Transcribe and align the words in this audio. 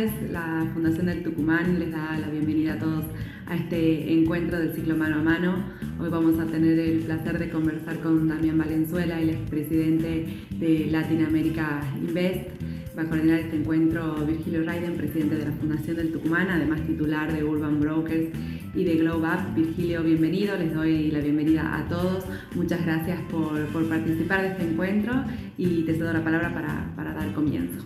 La 0.00 0.66
Fundación 0.72 1.06
del 1.06 1.22
Tucumán 1.22 1.78
les 1.78 1.92
da 1.92 2.16
la 2.18 2.30
bienvenida 2.30 2.72
a 2.72 2.78
todos 2.78 3.04
a 3.46 3.54
este 3.54 4.10
encuentro 4.10 4.58
del 4.58 4.72
ciclo 4.72 4.96
mano 4.96 5.16
a 5.16 5.22
mano. 5.22 5.62
Hoy 5.98 6.08
vamos 6.08 6.40
a 6.40 6.46
tener 6.46 6.78
el 6.78 7.00
placer 7.00 7.38
de 7.38 7.50
conversar 7.50 8.00
con 8.00 8.26
Damián 8.26 8.56
Valenzuela, 8.56 9.20
el 9.20 9.28
expresidente 9.28 10.26
de 10.52 10.88
Latinoamérica 10.90 11.82
Invest. 11.98 12.48
Va 12.96 13.02
a 13.02 13.04
coordinar 13.08 13.40
este 13.40 13.56
encuentro 13.56 14.14
Virgilio 14.24 14.64
Raiden, 14.64 14.94
presidente 14.94 15.34
de 15.34 15.44
la 15.44 15.52
Fundación 15.52 15.96
del 15.98 16.12
Tucumán, 16.12 16.48
además 16.48 16.80
titular 16.86 17.30
de 17.30 17.44
Urban 17.44 17.78
Brokers 17.78 18.30
y 18.74 18.84
de 18.84 18.94
Globe 18.94 19.28
Up. 19.28 19.54
Virgilio, 19.54 20.02
bienvenido, 20.02 20.56
les 20.56 20.72
doy 20.72 21.10
la 21.10 21.18
bienvenida 21.18 21.76
a 21.76 21.86
todos. 21.88 22.24
Muchas 22.54 22.86
gracias 22.86 23.20
por, 23.30 23.66
participar 23.86 24.40
de 24.40 24.48
este 24.48 24.62
encuentro 24.62 25.12
y 25.58 25.82
te 25.82 25.92
cedo 25.92 26.10
la 26.10 26.24
palabra 26.24 26.54
para 26.96 27.12
dar 27.12 27.34
comienzo. 27.34 27.84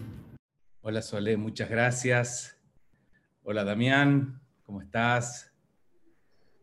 Hola 0.86 1.00
Solé, 1.00 1.38
muchas 1.38 1.70
gracias. 1.70 2.60
Hola 3.42 3.64
Damián, 3.64 4.38
¿cómo 4.64 4.82
estás? 4.82 5.50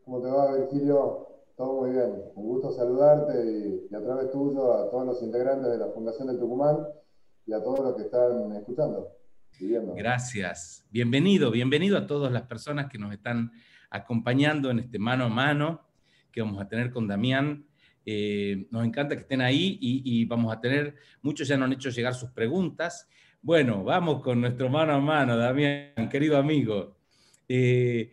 ¿Cómo 0.04 0.22
te 0.22 0.28
va, 0.28 0.56
Virgilio? 0.58 1.26
Todo 1.56 1.80
muy 1.80 1.90
bien. 1.90 2.12
Un 2.36 2.44
gusto 2.44 2.70
saludarte 2.70 3.34
y, 3.44 3.92
a 3.92 4.00
través 4.00 4.30
tuyo 4.30 4.74
a 4.74 4.88
todos 4.92 5.06
los 5.06 5.22
integrantes 5.24 5.72
de 5.72 5.76
la 5.76 5.88
Fundación 5.88 6.28
del 6.28 6.38
Tucumán 6.38 6.86
y 7.48 7.52
a 7.52 7.60
todos 7.64 7.80
los 7.80 7.96
que 7.96 8.02
están 8.02 8.52
escuchando. 8.52 9.10
Gracias. 9.96 10.86
Bienvenido, 10.92 11.50
bienvenido 11.50 11.98
a 11.98 12.06
todas 12.06 12.30
las 12.30 12.42
personas 12.42 12.88
que 12.88 12.98
nos 12.98 13.12
están 13.12 13.50
acompañando 13.90 14.70
en 14.70 14.78
este 14.78 15.00
mano 15.00 15.24
a 15.24 15.30
mano 15.30 15.80
que 16.30 16.42
vamos 16.42 16.62
a 16.62 16.68
tener 16.68 16.92
con 16.92 17.08
Damián. 17.08 17.66
Eh, 18.06 18.68
nos 18.70 18.84
encanta 18.84 19.16
que 19.16 19.22
estén 19.22 19.40
ahí 19.40 19.78
y, 19.80 20.02
y, 20.04 20.24
vamos 20.26 20.52
a 20.52 20.60
tener, 20.60 20.94
muchos 21.22 21.48
ya 21.48 21.56
nos 21.56 21.66
han 21.66 21.72
hecho 21.72 21.90
llegar 21.90 22.14
sus 22.14 22.30
preguntas 22.30 23.08
bueno, 23.42 23.82
vamos 23.82 24.22
con 24.22 24.40
nuestro 24.40 24.68
mano 24.68 24.92
a 24.92 25.00
mano, 25.00 25.36
Damián, 25.36 26.08
querido 26.08 26.36
amigo. 26.36 26.94
Eh, 27.48 28.08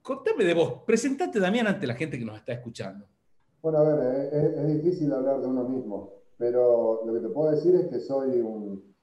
contame 0.00 0.44
de 0.44 0.54
vos, 0.54 0.82
presentate, 0.86 1.40
Damián, 1.40 1.66
ante 1.66 1.86
la 1.86 1.94
gente 1.94 2.16
que 2.16 2.24
nos 2.24 2.38
está 2.38 2.52
escuchando. 2.52 3.06
Bueno, 3.60 3.78
a 3.78 3.82
ver, 3.82 4.30
eh, 4.32 4.54
es, 4.56 4.82
difícil 4.82 5.12
hablar 5.12 5.40
de 5.40 5.48
uno 5.48 5.68
mismo, 5.68 6.12
pero 6.38 7.02
lo 7.04 7.12
que 7.12 7.20
te 7.20 7.28
puedo 7.28 7.50
decir 7.50 7.74
es 7.74 7.88
que 7.88 7.98
soy 7.98 8.40
un 8.40 8.94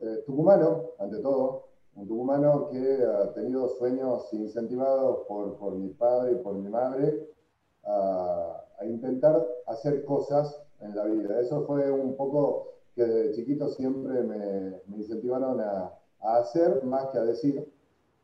eh, 0.00 0.22
tucumano, 0.26 0.92
ante 0.98 1.18
todo, 1.18 1.68
un 1.96 2.08
tucumano 2.08 2.70
que 2.70 3.04
ha 3.04 3.34
tenido 3.34 3.68
sueños 3.68 4.32
incentivados 4.32 5.26
por, 5.28 5.74
mi 5.74 5.90
padre 5.90 6.32
y 6.32 6.36
por 6.36 6.54
mi 6.54 6.70
madre 6.70 7.28
a, 7.84 8.64
a 8.78 8.86
intentar 8.86 9.46
hacer 9.66 10.06
cosas 10.06 10.58
en 10.80 10.96
la 10.96 11.04
vida. 11.04 11.38
Eso 11.38 11.66
fue 11.66 11.90
un 11.90 12.16
poco 12.16 12.79
que 12.94 13.04
desde 13.04 13.32
chiquito 13.32 13.68
siempre 13.68 14.22
me, 14.22 14.96
incentivaron 14.96 15.60
a, 15.60 15.92
hacer 16.22 16.84
más 16.84 17.06
que 17.06 17.18
a 17.18 17.24
decir, 17.24 17.66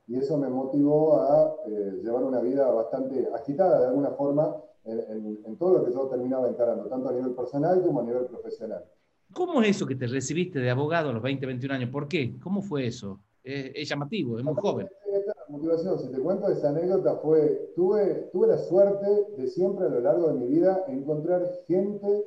y 0.07 0.17
eso 0.17 0.37
me 0.37 0.49
motivó 0.49 1.19
a 1.19 1.57
eh, 1.67 2.01
llevar 2.03 2.25
una 2.25 2.41
vida 2.41 2.71
bastante 2.71 3.27
agitada 3.35 3.81
de 3.81 3.87
alguna 3.87 4.11
forma 4.11 4.55
en, 4.85 5.57
todo 5.57 5.79
lo 5.79 5.85
que 5.85 5.93
yo 5.93 6.07
terminaba 6.09 6.49
encarando, 6.49 6.87
tanto 6.89 7.09
a 7.09 7.13
nivel 7.13 7.35
personal 7.35 7.83
como 7.83 8.01
a 8.01 8.05
nivel 8.05 8.27
profesional. 8.27 8.85
¿Cómo 9.33 9.63
es 9.63 9.71
eso 9.71 9.87
que 9.87 9.97
te 9.97 10.07
recibiste 10.07 10.61
de 10.61 10.71
abogado 10.71 11.11
a 11.11 11.13
los 11.13 11.23
20, 11.23 11.47
21 11.47 11.75
años? 11.75 11.91
¿Por 11.91 12.07
qué? 12.07 12.39
¿Cómo 12.41 12.63
fue 12.63 12.87
eso? 12.87 13.19
Es, 13.43 13.89
llamativo, 13.89 14.39
es 14.39 14.45
muy 14.45 14.55
joven. 14.55 14.89
Esta 15.13 15.33
motivación, 15.49 15.99
si 15.99 16.09
te 16.11 16.19
cuento 16.19 16.49
esa 16.49 16.71
anécdota, 16.71 17.17
fue, 17.17 17.73
tuve, 17.75 18.29
tuve 18.33 18.49
la 18.49 18.59
suerte 18.59 19.07
de 19.37 19.47
siempre 19.49 19.87
a 19.87 19.89
lo 19.89 20.01
largo 20.01 20.29
de 20.29 20.35
mi 20.35 20.47
vida 20.49 20.85
encontrar 20.89 21.49
gente 21.67 22.25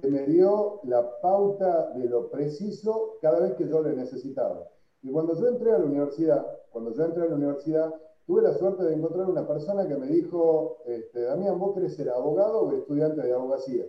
que 0.00 0.08
me 0.08 0.26
dio 0.26 0.80
la 0.84 1.20
pauta 1.20 1.90
de 1.92 2.06
lo 2.08 2.30
preciso 2.30 3.18
cada 3.22 3.40
vez 3.40 3.54
que 3.54 3.66
yo 3.66 3.82
le 3.82 3.94
necesitaba. 3.94 4.68
Y 5.02 5.10
cuando 5.10 5.34
yo 5.34 5.48
entré 5.48 5.72
a 5.72 5.78
la 5.78 5.86
universidad, 5.86 6.46
cuando 6.70 6.92
yo 6.92 7.04
entré 7.04 7.22
a 7.22 7.26
la 7.26 7.36
universidad, 7.36 7.94
tuve 8.26 8.42
la 8.42 8.52
suerte 8.54 8.84
de 8.84 8.94
encontrar 8.94 9.26
una 9.26 9.46
persona 9.46 9.88
que 9.88 9.96
me 9.96 10.06
dijo, 10.06 10.78
este, 10.84 11.22
Damián, 11.22 11.58
¿vos 11.58 11.74
querés 11.74 11.96
ser 11.96 12.10
abogado 12.10 12.62
o 12.62 12.72
estudiante 12.72 13.22
de 13.22 13.32
abogacía? 13.32 13.86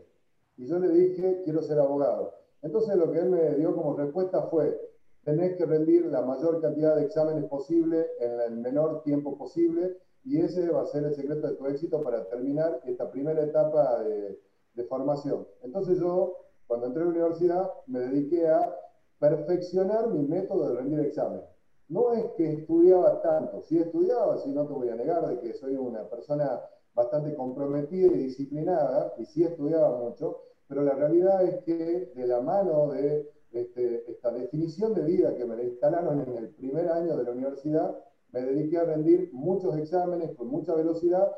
Y 0.56 0.66
yo 0.66 0.80
le 0.80 0.90
dije, 0.90 1.42
quiero 1.44 1.62
ser 1.62 1.80
abogado. 1.80 2.34
Entonces 2.62 2.96
lo 2.96 3.12
que 3.12 3.20
él 3.20 3.30
me 3.30 3.56
dio 3.56 3.76
como 3.76 3.96
respuesta 3.96 4.44
fue, 4.44 4.80
tenés 5.24 5.58
que 5.58 5.66
rendir 5.66 6.06
la 6.06 6.22
mayor 6.22 6.62
cantidad 6.62 6.96
de 6.96 7.04
exámenes 7.04 7.46
posible 7.46 8.08
en 8.20 8.40
el 8.40 8.58
menor 8.58 9.04
tiempo 9.04 9.38
posible 9.38 9.98
y 10.24 10.40
ese 10.40 10.70
va 10.70 10.84
a 10.84 10.86
ser 10.86 11.04
el 11.04 11.16
secreto 11.16 11.48
de 11.48 11.56
tu 11.56 11.68
éxito 11.68 12.02
para 12.02 12.28
terminar 12.30 12.80
esta 12.86 13.10
primera 13.12 13.44
etapa 13.44 14.04
de, 14.04 14.40
de 14.78 14.84
formación. 14.86 15.46
Entonces 15.64 16.00
yo, 16.00 16.38
cuando 16.68 16.88
entré 16.88 17.02
a 17.02 17.06
la 17.06 17.12
universidad, 17.12 17.72
me 17.88 18.00
dediqué 18.00 18.48
a 18.48 18.74
perfeccionar 19.20 20.08
mi 20.10 20.24
método 20.26 20.70
de 20.70 20.76
rendir 20.76 21.00
examen. 21.00 21.42
No 21.90 22.14
es 22.14 22.26
que 22.38 22.54
estudiaba 22.54 23.22
tanto, 23.22 23.62
sí 23.64 23.80
estudiaba, 23.80 24.38
si 24.38 24.52
no 24.52 24.68
te 24.68 24.74
voy 24.74 24.90
a 24.90 24.96
negar 24.96 25.28
de 25.28 25.40
que 25.40 25.54
soy 25.54 25.76
una 25.76 26.08
persona 26.08 26.62
bastante 26.94 27.34
comprometida 27.36 28.08
y 28.08 28.18
disciplinada, 28.18 29.14
y 29.18 29.26
sí 29.26 29.44
estudiaba 29.44 29.98
mucho, 29.98 30.42
pero 30.68 30.84
la 30.84 30.94
realidad 30.94 31.44
es 31.44 31.64
que 31.64 32.12
de 32.16 32.28
la 32.28 32.40
mano 32.42 32.92
de 32.92 33.32
este, 33.52 34.10
esta 34.12 34.32
definición 34.32 34.94
de 34.94 35.04
vida 35.04 35.36
que 35.36 35.46
me 35.46 35.56
la 35.56 35.64
instalaron 35.64 36.20
en 36.22 36.38
el 36.38 36.50
primer 36.50 36.90
año 36.90 37.18
de 37.18 37.24
la 37.24 37.32
universidad, 37.32 37.98
me 38.32 38.42
dediqué 38.42 38.78
a 38.78 38.84
rendir 38.84 39.30
muchos 39.32 39.76
exámenes 39.78 40.36
con 40.36 40.48
mucha 40.48 40.76
velocidad 40.76 41.32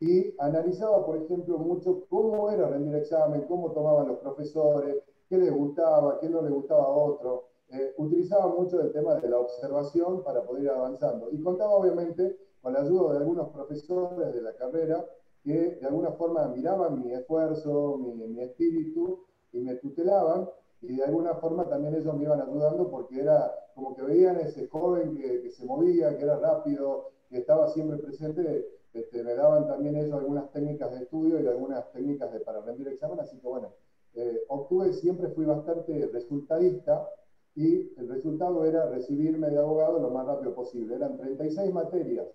y 0.00 0.34
analizaba, 0.38 1.04
por 1.06 1.16
ejemplo, 1.16 1.58
mucho 1.58 2.04
cómo 2.08 2.50
era 2.50 2.68
rendir 2.68 2.96
examen, 2.96 3.42
cómo 3.48 3.72
tomaban 3.72 4.08
los 4.08 4.18
profesores, 4.18 4.96
qué 5.28 5.38
les 5.38 5.52
gustaba, 5.52 6.18
qué 6.20 6.28
no 6.28 6.42
les 6.42 6.52
gustaba 6.52 6.84
a 6.84 6.88
otro. 6.88 7.44
Eh, 7.70 7.94
utilizaba 7.98 8.48
mucho 8.48 8.80
el 8.80 8.92
tema 8.92 9.14
de 9.16 9.28
la 9.28 9.38
observación 9.38 10.22
para 10.22 10.42
poder 10.42 10.64
ir 10.64 10.70
avanzando. 10.70 11.28
Y 11.32 11.40
contaba, 11.40 11.74
obviamente, 11.74 12.36
con 12.60 12.72
la 12.72 12.80
ayuda 12.80 13.12
de 13.12 13.18
algunos 13.18 13.48
profesores 13.50 14.34
de 14.34 14.42
la 14.42 14.54
carrera 14.54 15.04
que 15.42 15.76
de 15.80 15.86
alguna 15.86 16.12
forma 16.12 16.48
miraban 16.48 17.04
mi 17.04 17.12
esfuerzo, 17.12 17.98
mi, 17.98 18.40
espíritu 18.40 19.24
y 19.52 19.60
me 19.60 19.74
tutelaban. 19.76 20.48
Y 20.80 20.96
de 20.96 21.04
alguna 21.04 21.34
forma 21.34 21.68
también 21.68 21.94
ellos 21.94 22.14
me 22.14 22.24
iban 22.24 22.40
ayudando 22.42 22.90
porque 22.90 23.20
era 23.20 23.54
como 23.74 23.94
que 23.94 24.02
veían 24.02 24.38
ese 24.40 24.66
joven 24.68 25.16
que, 25.16 25.40
que 25.40 25.50
se 25.50 25.64
movía, 25.64 26.16
que 26.16 26.24
era 26.24 26.38
rápido, 26.38 27.10
que 27.30 27.38
estaba 27.38 27.68
siempre 27.68 27.98
presente 27.98 28.66
este, 28.94 29.24
me 29.24 29.34
daban 29.34 29.66
también 29.66 29.96
ellos 29.96 30.14
algunas 30.14 30.50
técnicas 30.52 30.92
de 30.92 31.02
estudio 31.02 31.40
y 31.40 31.46
algunas 31.46 31.90
técnicas 31.92 32.32
de, 32.32 32.40
para 32.40 32.60
rendir 32.60 32.86
examen, 32.88 33.18
así 33.18 33.38
que 33.38 33.46
bueno, 33.46 33.72
eh, 34.14 34.44
obtuve, 34.48 34.92
siempre 34.92 35.28
fui 35.28 35.44
bastante 35.44 36.08
resultadista 36.12 37.08
y 37.56 37.92
el 37.98 38.08
resultado 38.08 38.64
era 38.64 38.88
recibirme 38.88 39.50
de 39.50 39.58
abogado 39.58 40.00
lo 40.00 40.10
más 40.10 40.26
rápido 40.26 40.54
posible. 40.54 40.94
Eran 40.94 41.16
36 41.16 41.72
materias 41.72 42.26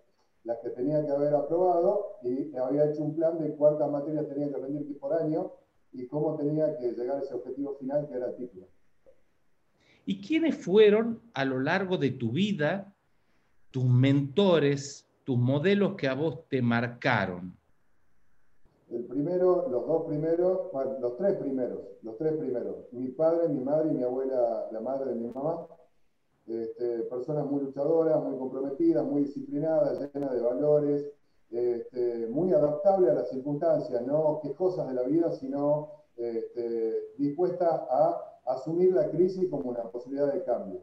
las 0.44 0.60
que 0.60 0.70
tenía 0.70 1.06
que 1.06 1.12
haber 1.12 1.34
aprobado 1.34 2.18
y 2.24 2.56
había 2.56 2.90
hecho 2.90 3.04
un 3.04 3.16
plan 3.16 3.40
de 3.40 3.56
cuántas 3.56 3.90
materias 3.90 4.28
tenía 4.28 4.50
que 4.50 4.58
rendir 4.58 5.00
por 5.00 5.14
año 5.14 5.54
y 5.92 6.08
cómo 6.08 6.36
tenía 6.36 6.78
que 6.78 6.92
llegar 6.92 7.18
a 7.18 7.22
ese 7.22 7.34
objetivo 7.34 7.76
final 7.76 8.08
que 8.08 8.16
era 8.16 8.28
el 8.28 8.36
título. 8.36 8.68
¿Y 10.06 10.22
quiénes 10.22 10.56
fueron 10.56 11.22
a 11.34 11.46
lo 11.46 11.60
largo 11.60 11.98
de 11.98 12.12
tu 12.12 12.32
vida 12.32 12.94
tus 13.72 13.86
mentores 13.86 15.09
tus 15.30 15.38
modelos 15.38 15.94
que 15.96 16.08
a 16.08 16.16
vos 16.16 16.48
te 16.50 16.60
marcaron? 16.60 17.56
El 18.90 19.06
primero, 19.06 19.68
los 19.70 19.86
dos 19.86 20.06
primeros, 20.08 20.72
los 21.00 21.18
tres 21.18 21.36
primeros, 21.36 21.82
los 22.02 22.18
tres 22.18 22.34
primeros. 22.34 22.92
Mi 22.92 23.10
padre, 23.10 23.48
mi 23.48 23.64
madre 23.64 23.90
y 23.90 23.94
mi 23.94 24.02
abuela, 24.02 24.68
la 24.72 24.82
madre 24.82 25.12
de 25.12 25.16
mi 25.20 25.28
mamá. 25.28 25.68
Este, 26.48 27.04
personas 27.04 27.46
muy 27.46 27.62
luchadoras, 27.62 28.24
muy 28.24 28.40
comprometidas, 28.40 29.06
muy 29.06 29.26
disciplinadas, 29.26 30.00
llenas 30.00 30.34
de 30.34 30.42
valores, 30.42 31.12
este, 31.52 32.26
muy 32.30 32.52
adaptables 32.52 33.12
a 33.12 33.14
las 33.14 33.30
circunstancias, 33.30 34.02
no 34.08 34.40
quejosas 34.42 34.88
de 34.88 34.96
la 34.96 35.04
vida, 35.04 35.32
sino 35.34 35.90
este, 36.16 37.14
dispuestas 37.20 37.70
a 37.70 38.40
asumir 38.48 38.94
la 38.96 39.12
crisis 39.12 39.48
como 39.48 39.70
una 39.70 39.84
posibilidad 39.92 40.34
de 40.34 40.44
cambio. 40.44 40.82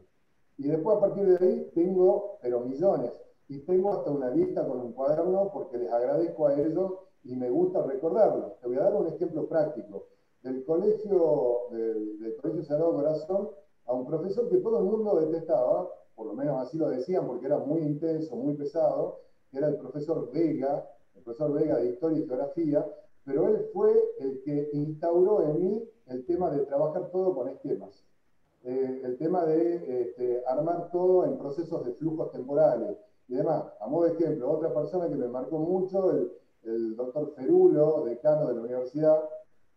Y 0.57 0.69
después 0.69 0.95
a 0.95 1.01
partir 1.01 1.25
de 1.25 1.45
ahí 1.45 1.71
tengo, 1.75 2.39
pero 2.41 2.61
millones, 2.61 3.11
y 3.49 3.59
tengo 3.59 3.93
hasta 3.93 4.11
una 4.11 4.29
lista 4.29 4.67
con 4.67 4.81
un 4.81 4.93
cuaderno 4.93 5.49
porque 5.53 5.77
les 5.77 5.91
agradezco 5.91 6.47
a 6.47 6.59
ellos 6.59 6.93
y 7.23 7.35
me 7.35 7.49
gusta 7.49 7.83
recordarlos. 7.83 8.59
Te 8.59 8.67
voy 8.67 8.77
a 8.77 8.83
dar 8.83 8.95
un 8.95 9.07
ejemplo 9.07 9.47
práctico. 9.47 10.07
Del 10.43 10.63
colegio, 10.65 11.67
del, 11.71 12.37
colegio 12.41 12.63
Sagrado 12.63 12.93
Corazón, 12.93 13.49
a 13.85 13.93
un 13.93 14.05
profesor 14.05 14.49
que 14.49 14.57
todo 14.57 14.79
el 14.79 14.85
mundo 14.85 15.19
detestaba, 15.19 15.89
por 16.15 16.27
lo 16.27 16.33
menos 16.33 16.61
así 16.61 16.77
lo 16.77 16.89
decían 16.89 17.25
porque 17.25 17.45
era 17.45 17.57
muy 17.57 17.81
intenso, 17.81 18.35
muy 18.35 18.55
pesado, 18.55 19.21
que 19.51 19.57
era 19.57 19.67
el 19.67 19.77
profesor 19.77 20.29
Vega, 20.31 20.87
el 21.15 21.23
profesor 21.23 21.53
Vega 21.53 21.77
de 21.77 21.89
Historia 21.89 22.19
y 22.19 22.27
Geografía, 22.27 22.85
pero 23.23 23.47
él 23.47 23.65
fue 23.73 23.93
el 24.19 24.41
que 24.43 24.69
instauró 24.73 25.43
en 25.43 25.59
mí 25.59 25.89
el 26.07 26.25
tema 26.25 26.49
de 26.49 26.65
trabajar 26.65 27.09
todo 27.11 27.35
con 27.35 27.49
esquemas. 27.49 28.05
Eh, 28.63 29.01
el 29.03 29.17
tema 29.17 29.45
de 29.45 30.01
este, 30.01 30.43
armar 30.45 30.89
todo 30.91 31.25
en 31.25 31.37
procesos 31.37 31.85
de 31.85 31.93
flujos 31.93 32.31
temporales, 32.31 32.97
y 33.27 33.35
demás. 33.35 33.65
A 33.79 33.87
modo 33.87 34.05
de 34.05 34.13
ejemplo, 34.13 34.51
otra 34.51 34.73
persona 34.73 35.07
que 35.09 35.15
me 35.15 35.27
marcó 35.27 35.59
mucho, 35.59 36.11
el, 36.63 36.95
doctor 36.95 37.33
Ferulo, 37.35 38.03
decano 38.03 38.47
de 38.47 38.55
la 38.55 38.61
universidad, 38.61 39.23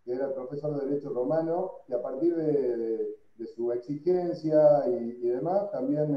que 0.04 0.12
era 0.12 0.34
profesor 0.34 0.80
de 0.80 0.86
Derecho 0.86 1.10
Romano, 1.10 1.72
que 1.86 1.94
a 1.94 2.02
partir 2.02 2.34
de, 2.34 3.16
su 3.54 3.72
exigencia 3.72 4.84
y, 4.88 5.28
demás, 5.28 5.70
también 5.70 6.14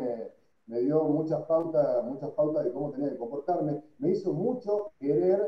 me 0.65 0.79
dio 0.79 1.03
muchas 1.03 1.41
pautas, 1.43 2.03
muchas 2.03 2.31
pautas 2.31 2.65
de 2.65 2.71
cómo 2.71 2.91
tenía 2.91 3.11
que 3.11 3.17
comportarme, 3.17 3.81
me 3.99 4.09
hizo 4.09 4.33
mucho 4.33 4.91
querer 4.99 5.47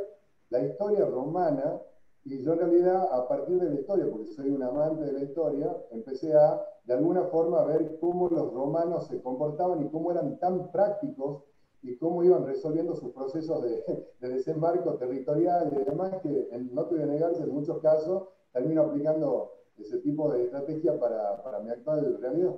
la 0.49 0.61
historia 0.61 1.05
romana 1.05 1.81
y 2.23 2.41
yo 2.41 2.53
en 2.53 2.59
realidad 2.59 3.07
a 3.11 3.27
partir 3.27 3.59
de 3.59 3.69
la 3.69 3.79
historia, 3.79 4.07
porque 4.09 4.27
soy 4.27 4.49
un 4.49 4.63
amante 4.63 5.05
de 5.05 5.13
la 5.13 5.21
historia, 5.21 5.77
empecé 5.91 6.33
a 6.33 6.59
de 6.83 6.93
alguna 6.93 7.23
forma 7.25 7.61
a 7.61 7.65
ver 7.65 7.97
cómo 7.99 8.27
los 8.29 8.51
romanos 8.53 9.07
se 9.07 9.21
comportaban 9.21 9.83
y 9.83 9.89
cómo 9.89 10.11
eran 10.11 10.39
tan 10.39 10.71
prácticos 10.71 11.43
y 11.85 11.95
cómo 11.97 12.23
iban 12.23 12.45
resolviendo 12.45 12.95
sus 12.95 13.11
procesos 13.13 13.63
de, 14.19 14.27
desembarco 14.27 14.95
territorial 14.95 15.71
y 15.71 15.83
demás, 15.89 16.13
que 16.23 16.47
no 16.71 16.85
te 16.85 16.95
voy 16.95 17.03
a 17.03 17.07
negar 17.07 17.33
que 17.33 17.43
en 17.43 17.53
muchos 17.53 17.79
casos 17.81 18.23
termino 18.51 18.83
aplicando 18.83 19.51
ese 19.77 19.99
tipo 19.99 20.31
de 20.31 20.45
estrategia 20.45 20.99
para, 20.99 21.43
para 21.43 21.59
mi 21.59 21.69
actual 21.69 22.17
realidad. 22.19 22.55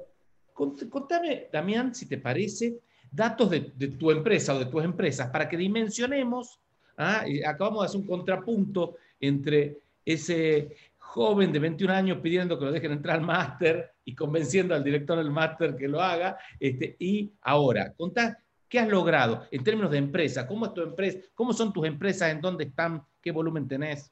Contame, 0.53 1.49
Damián, 1.51 1.93
si 1.93 2.07
te 2.07 2.17
parece, 2.17 2.79
datos 3.11 3.49
de, 3.49 3.71
de, 3.75 3.89
tu 3.89 4.11
empresa 4.11 4.55
o 4.55 4.59
de 4.59 4.65
tus 4.65 4.83
empresas 4.83 5.29
para 5.29 5.47
que 5.47 5.57
dimensionemos. 5.57 6.59
¿ah? 6.97 7.23
acabamos 7.45 7.81
de 7.81 7.85
hacer 7.85 8.01
un 8.01 8.07
contrapunto 8.07 8.95
entre 9.19 9.81
ese 10.03 10.75
joven 10.97 11.51
de 11.51 11.59
21 11.59 11.93
años 11.93 12.19
pidiendo 12.21 12.57
que 12.57 12.65
lo 12.65 12.71
dejen 12.71 12.93
entrar 12.93 13.17
al 13.17 13.25
máster 13.25 13.91
y 14.05 14.15
convenciendo 14.15 14.73
al 14.73 14.83
director 14.83 15.17
del 15.17 15.31
máster 15.31 15.75
que 15.75 15.87
lo 15.87 16.01
haga. 16.01 16.37
Este, 16.59 16.95
y 16.99 17.31
ahora, 17.41 17.93
contá 17.93 18.37
qué 18.69 18.79
has 18.79 18.89
logrado 18.89 19.41
en 19.51 19.63
términos 19.63 19.91
de 19.91 19.97
empresa, 19.97 20.47
cómo 20.47 20.65
es 20.65 20.73
tu 20.73 20.81
empresa, 20.81 21.19
cómo 21.35 21.53
son 21.53 21.71
tus 21.73 21.85
empresas, 21.87 22.31
en 22.31 22.41
dónde 22.41 22.65
están, 22.65 23.03
qué 23.21 23.31
volumen 23.31 23.67
tenés. 23.67 24.11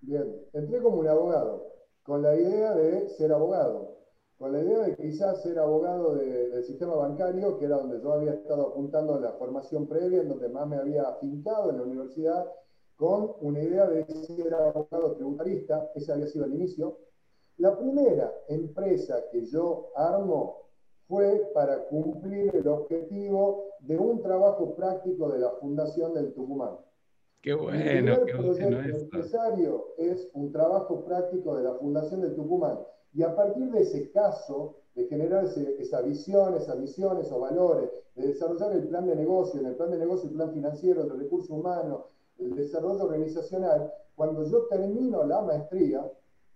Bien, 0.00 0.24
entré 0.52 0.80
como 0.80 0.98
un 0.98 1.08
abogado, 1.08 1.66
con 2.02 2.22
la 2.22 2.36
idea 2.36 2.74
de 2.74 3.08
ser 3.08 3.32
abogado, 3.32 3.96
con 4.38 4.52
la 4.52 4.60
idea 4.60 4.80
de 4.80 4.96
quizás 4.96 5.42
ser 5.42 5.58
abogado 5.58 6.14
del 6.14 6.62
sistema 6.64 6.94
bancario, 6.94 7.58
que 7.58 7.64
era 7.64 7.78
donde 7.78 8.00
yo 8.00 8.12
había 8.12 8.34
estado 8.34 8.68
apuntando 8.68 9.18
la 9.18 9.32
formación 9.32 9.86
previa, 9.86 10.20
en 10.20 10.28
donde 10.28 10.48
más 10.48 10.66
me 10.66 10.76
había 10.76 11.02
afincado 11.04 11.70
en 11.70 11.78
la 11.78 11.82
universidad, 11.84 12.46
con 12.96 13.32
una 13.40 13.62
idea 13.62 13.86
de 13.86 14.04
ser 14.04 14.54
abogado 14.54 15.12
tributarista, 15.16 15.90
ese 15.94 16.12
había 16.12 16.26
sido 16.26 16.46
el 16.46 16.54
inicio. 16.54 16.98
La 17.58 17.76
primera 17.76 18.32
empresa 18.48 19.24
que 19.30 19.44
yo 19.46 19.90
armo 19.96 20.65
fue 21.08 21.50
para 21.54 21.84
cumplir 21.84 22.54
el 22.54 22.66
objetivo 22.66 23.64
de 23.80 23.96
un 23.96 24.22
trabajo 24.22 24.74
práctico 24.74 25.30
de 25.30 25.38
la 25.38 25.50
Fundación 25.52 26.14
del 26.14 26.32
Tucumán. 26.34 26.76
Qué 27.42 27.54
bueno, 27.54 27.78
el 27.78 28.24
qué 28.26 28.34
bueno 28.34 28.80
empresario 28.80 29.94
es 29.98 30.28
un 30.32 30.50
trabajo 30.50 31.04
práctico 31.04 31.56
de 31.56 31.62
la 31.62 31.74
Fundación 31.74 32.20
del 32.22 32.34
Tucumán. 32.34 32.78
Y 33.14 33.22
a 33.22 33.34
partir 33.34 33.70
de 33.70 33.82
ese 33.82 34.10
caso, 34.10 34.76
de 34.96 35.06
generar 35.06 35.44
esa 35.44 36.00
visión, 36.02 36.54
esas 36.54 36.78
misiones 36.78 37.30
o 37.30 37.38
valores, 37.38 37.90
de 38.14 38.28
desarrollar 38.28 38.72
el 38.72 38.88
plan 38.88 39.06
de 39.06 39.14
negocio, 39.14 39.60
en 39.60 39.66
el 39.66 39.74
plan 39.76 39.90
de 39.90 39.98
negocio, 39.98 40.28
el 40.28 40.34
plan 40.34 40.52
financiero, 40.52 41.02
el 41.02 41.18
recursos 41.18 41.50
humanos, 41.50 42.06
el 42.38 42.54
desarrollo 42.56 43.04
organizacional, 43.04 43.92
cuando 44.14 44.44
yo 44.44 44.66
termino 44.66 45.24
la 45.24 45.42
maestría, 45.42 46.10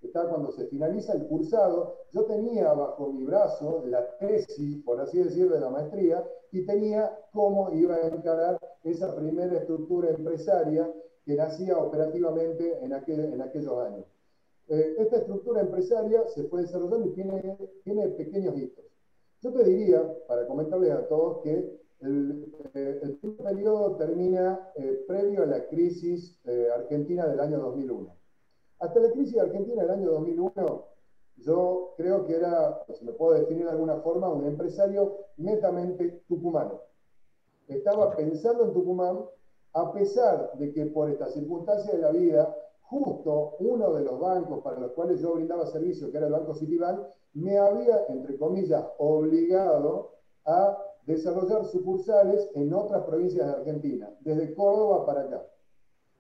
está 0.07 0.29
cuando 0.29 0.51
se 0.53 0.67
finaliza 0.67 1.13
el 1.13 1.27
cursado, 1.27 1.97
yo 2.13 2.25
tenía 2.25 2.73
bajo 2.73 3.13
mi 3.13 3.25
brazo 3.25 3.85
la 3.87 4.17
tesis, 4.19 4.83
por 4.85 5.01
así 5.01 5.19
decir, 5.23 5.51
de 5.51 5.61
la 5.61 5.71
maestría 5.71 6.25
y 6.53 6.65
tenía 6.65 7.19
cómo 7.33 7.73
iba 7.73 7.97
a 7.97 8.09
encarar 8.09 8.59
esa 8.83 9.15
primera 9.15 9.59
estructura 9.59 10.11
empresaria 10.11 10.91
que 11.25 11.35
nacía 11.35 11.79
operativamente 11.79 12.79
en, 12.83 12.93
aquel, 12.95 13.33
en 13.33 13.43
aquellos 13.43 13.79
años. 13.79 14.07
Eh, 14.69 14.95
esta 14.99 15.19
estructura 15.19 15.61
empresaria 15.61 16.27
se 16.29 16.45
fue 16.45 16.63
desarrollando 16.63 17.09
y 17.09 17.13
tiene, 17.13 17.57
tiene 17.85 18.09
pequeños 18.09 18.57
hitos. 18.57 18.85
Yo 19.43 19.53
te 19.53 19.65
diría, 19.65 20.03
para 20.27 20.47
comentarles 20.47 20.93
a 20.93 21.09
todos, 21.09 21.43
que 21.43 21.81
el, 22.01 22.53
eh, 22.75 23.19
periodo 23.43 23.97
termina 23.97 24.71
eh, 24.75 25.05
previo 25.07 25.43
a 25.43 25.47
la 25.47 25.67
crisis 25.67 26.39
eh, 26.45 26.69
argentina 26.75 27.27
del 27.27 27.41
año 27.41 27.59
2001. 27.59 28.20
Hasta 28.81 28.99
la 28.99 29.11
crisis 29.11 29.39
argentina 29.39 29.83
del 29.83 29.91
año 29.91 30.11
2001, 30.13 30.85
yo 31.37 31.93
creo 31.99 32.25
que 32.25 32.35
era, 32.35 32.83
si 32.95 33.05
me 33.05 33.13
puedo 33.13 33.39
definir 33.39 33.67
de 33.67 33.73
alguna 33.73 33.97
forma, 33.97 34.31
un 34.31 34.47
empresario 34.47 35.27
netamente 35.37 36.23
tucumano. 36.27 36.81
Estaba 37.69 38.17
pensando 38.17 38.65
en 38.65 38.73
Tucumán, 38.73 39.21
a 39.75 39.93
pesar 39.93 40.53
de 40.55 40.73
que 40.73 40.87
por 40.87 41.11
estas 41.11 41.35
circunstancias 41.35 41.95
de 41.95 42.01
la 42.01 42.11
vida, 42.11 42.57
justo 42.81 43.57
uno 43.59 43.93
de 43.93 44.03
los 44.03 44.19
bancos 44.19 44.63
para 44.63 44.81
los 44.81 44.93
cuales 44.93 45.21
yo 45.21 45.35
brindaba 45.35 45.67
servicio, 45.67 46.11
que 46.11 46.17
era 46.17 46.27
el 46.27 46.33
Banco 46.33 46.55
Citibank, 46.55 47.01
me 47.35 47.59
había, 47.59 48.07
entre 48.09 48.39
comillas, 48.39 48.83
obligado 48.97 50.15
a 50.47 50.79
desarrollar 51.05 51.67
sucursales 51.67 52.51
en 52.55 52.73
otras 52.73 53.05
provincias 53.05 53.47
de 53.47 53.53
Argentina, 53.53 54.11
desde 54.21 54.55
Córdoba 54.55 55.05
para 55.05 55.21
acá. 55.21 55.47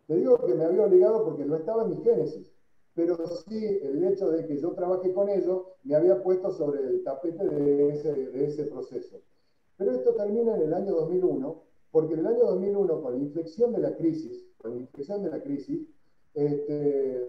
Te 0.06 0.16
digo 0.16 0.44
que 0.44 0.54
me 0.54 0.64
había 0.64 0.84
obligado 0.84 1.24
porque 1.24 1.44
no 1.44 1.56
estaba 1.56 1.84
en 1.84 1.90
mi 1.90 1.96
génesis, 1.98 2.49
pero 3.06 3.26
sí 3.26 3.78
el 3.82 4.04
hecho 4.04 4.30
de 4.30 4.46
que 4.46 4.58
yo 4.58 4.72
trabaje 4.72 5.12
con 5.12 5.30
ellos 5.30 5.62
me 5.84 5.94
había 5.94 6.22
puesto 6.22 6.50
sobre 6.52 6.80
el 6.82 7.02
tapete 7.02 7.48
de 7.48 7.88
ese, 8.44 8.64
proceso. 8.64 9.22
Pero 9.78 9.92
esto 9.92 10.14
termina 10.14 10.54
en 10.56 10.62
el 10.62 10.74
año 10.74 10.94
2001, 10.94 11.62
porque 11.90 12.14
en 12.14 12.20
el 12.20 12.26
año 12.26 12.44
2001, 12.44 13.00
con 13.00 13.12
la 13.14 13.18
inflexión 13.18 13.72
de 13.72 13.78
la 13.78 13.96
crisis, 13.96 14.44
con 14.58 14.72
la 14.72 14.80
inflexión 14.80 15.22
de 15.22 15.30
la 15.30 15.42
crisis, 15.42 15.88
este, 16.34 17.26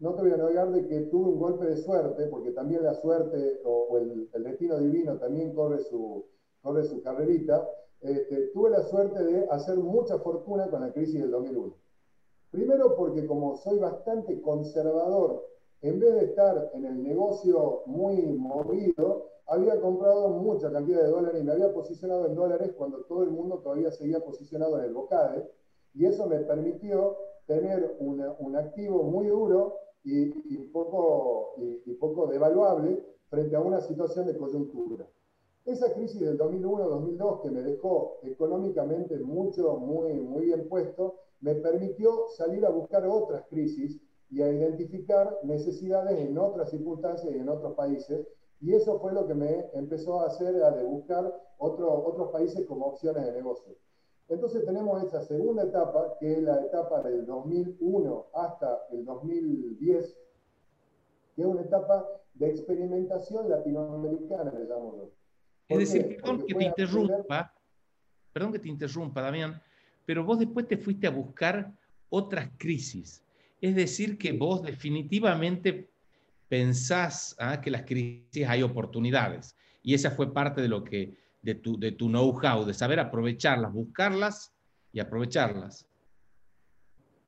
no 0.00 0.14
te 0.14 0.22
voy 0.22 0.32
a 0.32 0.36
negar 0.36 0.72
de 0.72 0.86
que 0.88 1.00
tuve 1.02 1.28
un 1.28 1.38
golpe 1.38 1.64
de 1.66 1.76
suerte, 1.76 2.26
porque 2.26 2.50
también 2.50 2.82
la 2.82 2.94
suerte 2.94 3.60
o, 3.64 3.96
el, 3.98 4.28
destino 4.42 4.78
divino 4.78 5.16
también 5.18 5.54
corre 5.54 5.78
su, 5.78 6.26
corre 6.60 6.82
carrerita, 7.02 7.68
este, 8.00 8.48
tuve 8.48 8.70
la 8.70 8.82
suerte 8.82 9.22
de 9.22 9.46
hacer 9.48 9.76
mucha 9.76 10.18
fortuna 10.18 10.68
con 10.68 10.80
la 10.80 10.92
crisis 10.92 11.20
del 11.20 11.30
2001. 11.30 11.83
Primero 12.54 12.94
porque 12.94 13.26
como 13.26 13.56
soy 13.56 13.80
bastante 13.80 14.40
conservador, 14.40 15.44
en 15.82 15.98
vez 15.98 16.14
de 16.14 16.24
estar 16.26 16.70
en 16.74 16.84
el 16.84 17.02
negocio 17.02 17.82
muy 17.86 18.22
movido, 18.26 19.26
había 19.48 19.80
comprado 19.80 20.28
mucha 20.28 20.70
cantidad 20.70 21.02
de 21.02 21.08
dólares 21.08 21.42
y 21.42 21.44
me 21.44 21.50
había 21.50 21.74
posicionado 21.74 22.26
en 22.26 22.36
dólares 22.36 22.70
cuando 22.76 22.98
todo 23.06 23.24
el 23.24 23.30
mundo 23.30 23.58
todavía 23.58 23.90
seguía 23.90 24.24
posicionado 24.24 24.78
en 24.78 24.84
el 24.84 24.94
bocade, 24.94 25.50
y 25.94 26.06
eso 26.06 26.28
me 26.28 26.38
permitió 26.38 27.16
tener 27.48 27.96
un 27.98 28.56
activo 28.56 29.02
muy 29.02 29.26
duro 29.26 29.74
y, 30.04 30.26
poco, 30.72 31.56
y 31.58 31.92
poco 31.94 32.28
devaluable 32.28 33.04
frente 33.30 33.56
a 33.56 33.60
una 33.60 33.80
situación 33.80 34.26
de 34.28 34.38
coyuntura. 34.38 35.08
Esa 35.64 35.92
crisis 35.92 36.20
del 36.20 36.38
2001-2002 36.38 37.42
que 37.42 37.50
me 37.50 37.62
dejó 37.62 38.18
económicamente 38.22 39.18
mucho, 39.18 39.76
muy, 39.78 40.12
muy 40.12 40.44
bien 40.44 40.68
puesto, 40.68 41.16
me 41.40 41.54
permitió 41.56 42.28
salir 42.36 42.64
a 42.64 42.70
buscar 42.70 43.06
otras 43.06 43.44
crisis 43.48 44.00
y 44.30 44.42
a 44.42 44.50
identificar 44.50 45.38
necesidades 45.42 46.18
en 46.18 46.36
otras 46.38 46.70
circunstancias 46.70 47.32
y 47.34 47.38
en 47.38 47.48
otros 47.48 47.74
países. 47.74 48.26
Y 48.60 48.72
eso 48.72 48.98
fue 48.98 49.12
lo 49.12 49.26
que 49.26 49.34
me 49.34 49.66
empezó 49.74 50.20
a 50.20 50.26
hacer, 50.26 50.62
a 50.62 50.70
de 50.70 50.84
buscar 50.84 51.32
otros 51.58 52.30
países 52.30 52.64
como 52.66 52.86
opciones 52.86 53.24
de 53.26 53.32
negocio. 53.32 53.76
Entonces 54.28 54.64
tenemos 54.64 55.02
esa 55.02 55.20
segunda 55.20 55.64
etapa, 55.64 56.16
que 56.18 56.32
es 56.32 56.42
la 56.42 56.64
etapa 56.64 57.02
del 57.02 57.26
2001 57.26 58.26
hasta 58.32 58.86
el 58.90 59.04
2010, 59.04 60.18
que 61.36 61.42
es 61.42 61.46
una 61.46 61.60
etapa 61.60 62.08
de 62.32 62.48
experimentación 62.48 63.48
latinoamericana, 63.48 64.52
le 64.58 64.64
llamo 64.64 64.96
yo. 64.96 65.10
Es 65.68 65.78
decir, 65.78 66.16
perdón 66.16 66.46
que 66.46 66.54
te 66.54 66.64
interrumpa, 66.64 67.54
perdón 68.32 68.52
que 68.52 68.58
te 68.58 68.68
interrumpa, 68.68 69.20
Damián, 69.20 69.62
pero 70.06 70.24
vos 70.24 70.38
después 70.38 70.66
te 70.66 70.76
fuiste 70.76 71.06
a 71.06 71.10
buscar 71.10 71.72
otras 72.08 72.50
crisis. 72.58 73.22
Es 73.60 73.74
decir, 73.74 74.18
que 74.18 74.32
vos 74.32 74.62
definitivamente 74.62 75.88
pensás 76.48 77.34
¿ah? 77.38 77.60
que 77.60 77.70
las 77.70 77.82
crisis 77.82 78.46
hay 78.46 78.62
oportunidades. 78.62 79.56
Y 79.82 79.94
esa 79.94 80.10
fue 80.10 80.32
parte 80.32 80.60
de 80.60 80.68
lo 80.68 80.84
que, 80.84 81.14
de 81.42 81.54
tu, 81.54 81.78
de 81.78 81.92
tu 81.92 82.08
know-how, 82.08 82.64
de 82.64 82.74
saber 82.74 83.00
aprovecharlas, 83.00 83.72
buscarlas 83.72 84.52
y 84.92 85.00
aprovecharlas. 85.00 85.86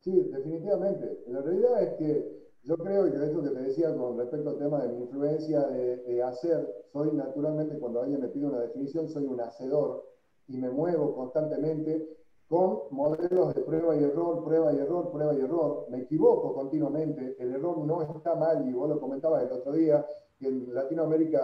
Sí, 0.00 0.12
definitivamente. 0.32 1.18
La 1.28 1.40
realidad 1.40 1.82
es 1.82 1.92
que 1.98 2.36
yo 2.66 2.76
creo, 2.76 3.10
que 3.10 3.16
eso 3.24 3.42
que 3.42 3.50
te 3.50 3.62
decía 3.62 3.94
con 3.94 4.18
respecto 4.18 4.50
al 4.50 4.58
tema 4.58 4.82
de 4.82 4.92
mi 4.92 5.02
influencia 5.02 5.60
de, 5.68 6.22
hacer, 6.22 6.66
soy 6.92 7.12
naturalmente, 7.12 7.78
cuando 7.78 8.02
alguien 8.02 8.20
me 8.20 8.28
pide 8.28 8.46
una 8.46 8.60
definición, 8.60 9.08
soy 9.08 9.24
un 9.24 9.40
hacedor 9.40 10.04
y 10.48 10.56
me 10.58 10.70
muevo 10.70 11.14
constantemente 11.14 12.08
con 12.48 12.82
modelos 12.90 13.54
de 13.54 13.62
prueba 13.62 13.96
y 13.96 14.04
error, 14.04 14.44
prueba 14.44 14.72
y 14.72 14.78
error, 14.78 15.10
prueba 15.10 15.34
y 15.34 15.40
error. 15.40 15.86
Me 15.90 16.02
equivoco 16.02 16.54
continuamente, 16.54 17.36
el 17.38 17.54
error 17.54 17.78
no 17.78 18.02
está 18.02 18.34
mal, 18.34 18.68
y 18.68 18.72
vos 18.72 18.88
lo 18.88 19.00
comentabas 19.00 19.42
el 19.42 19.52
otro 19.52 19.72
día, 19.72 20.06
que 20.38 20.48
en 20.48 20.72
Latinoamérica 20.72 21.42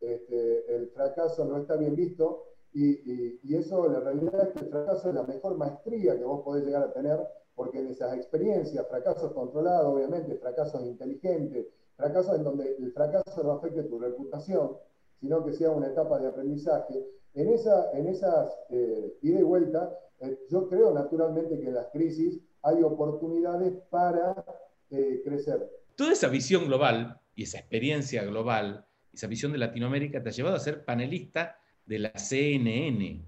este, 0.00 0.74
el 0.74 0.88
fracaso 0.90 1.44
no 1.44 1.58
está 1.58 1.76
bien 1.76 1.94
visto, 1.94 2.44
y, 2.74 3.38
y, 3.42 3.54
eso 3.54 3.86
la 3.86 4.00
realidad 4.00 4.48
es 4.48 4.48
que 4.54 4.60
el 4.60 4.70
fracaso 4.70 5.10
es 5.10 5.14
la 5.14 5.24
mejor 5.24 5.58
maestría 5.58 6.16
que 6.16 6.24
vos 6.24 6.42
podés 6.42 6.64
llegar 6.64 6.82
a 6.84 6.92
tener 6.92 7.20
porque 7.54 7.80
en 7.80 7.88
esas 7.88 8.16
experiencias, 8.16 8.86
fracasos 8.88 9.32
controlados, 9.32 9.94
obviamente, 9.94 10.36
fracasos 10.36 10.82
inteligentes, 10.82 11.66
fracasos 11.96 12.36
en 12.36 12.44
donde 12.44 12.76
el 12.76 12.92
fracaso 12.92 13.42
no 13.42 13.52
afecte 13.52 13.82
tu 13.84 13.98
reputación, 13.98 14.78
sino 15.22 15.44
que 15.44 15.52
sea 15.52 15.70
una 15.70 15.86
etapa 15.86 16.18
de 16.18 16.28
aprendizaje. 16.28 17.06
En, 17.32 17.48
esa, 17.48 17.92
en 17.92 18.08
esas 18.08 18.52
eh, 18.68 19.14
ida 19.22 19.38
y 19.38 19.44
vuelta, 19.44 19.96
eh, 20.20 20.36
yo 20.50 20.68
creo 20.68 20.92
naturalmente 20.92 21.58
que 21.58 21.68
en 21.68 21.74
las 21.74 21.86
crisis 21.92 22.40
hay 22.62 22.82
oportunidades 22.82 23.72
para 23.88 24.44
eh, 24.90 25.22
crecer. 25.24 25.70
Toda 25.94 26.12
esa 26.12 26.28
visión 26.28 26.66
global 26.66 27.20
y 27.36 27.44
esa 27.44 27.58
experiencia 27.58 28.24
global, 28.24 28.84
esa 29.14 29.28
visión 29.28 29.52
de 29.52 29.58
Latinoamérica 29.58 30.22
te 30.22 30.28
ha 30.28 30.32
llevado 30.32 30.56
a 30.56 30.60
ser 30.60 30.84
panelista 30.84 31.56
de 31.86 32.00
la 32.00 32.12
CNN, 32.16 33.24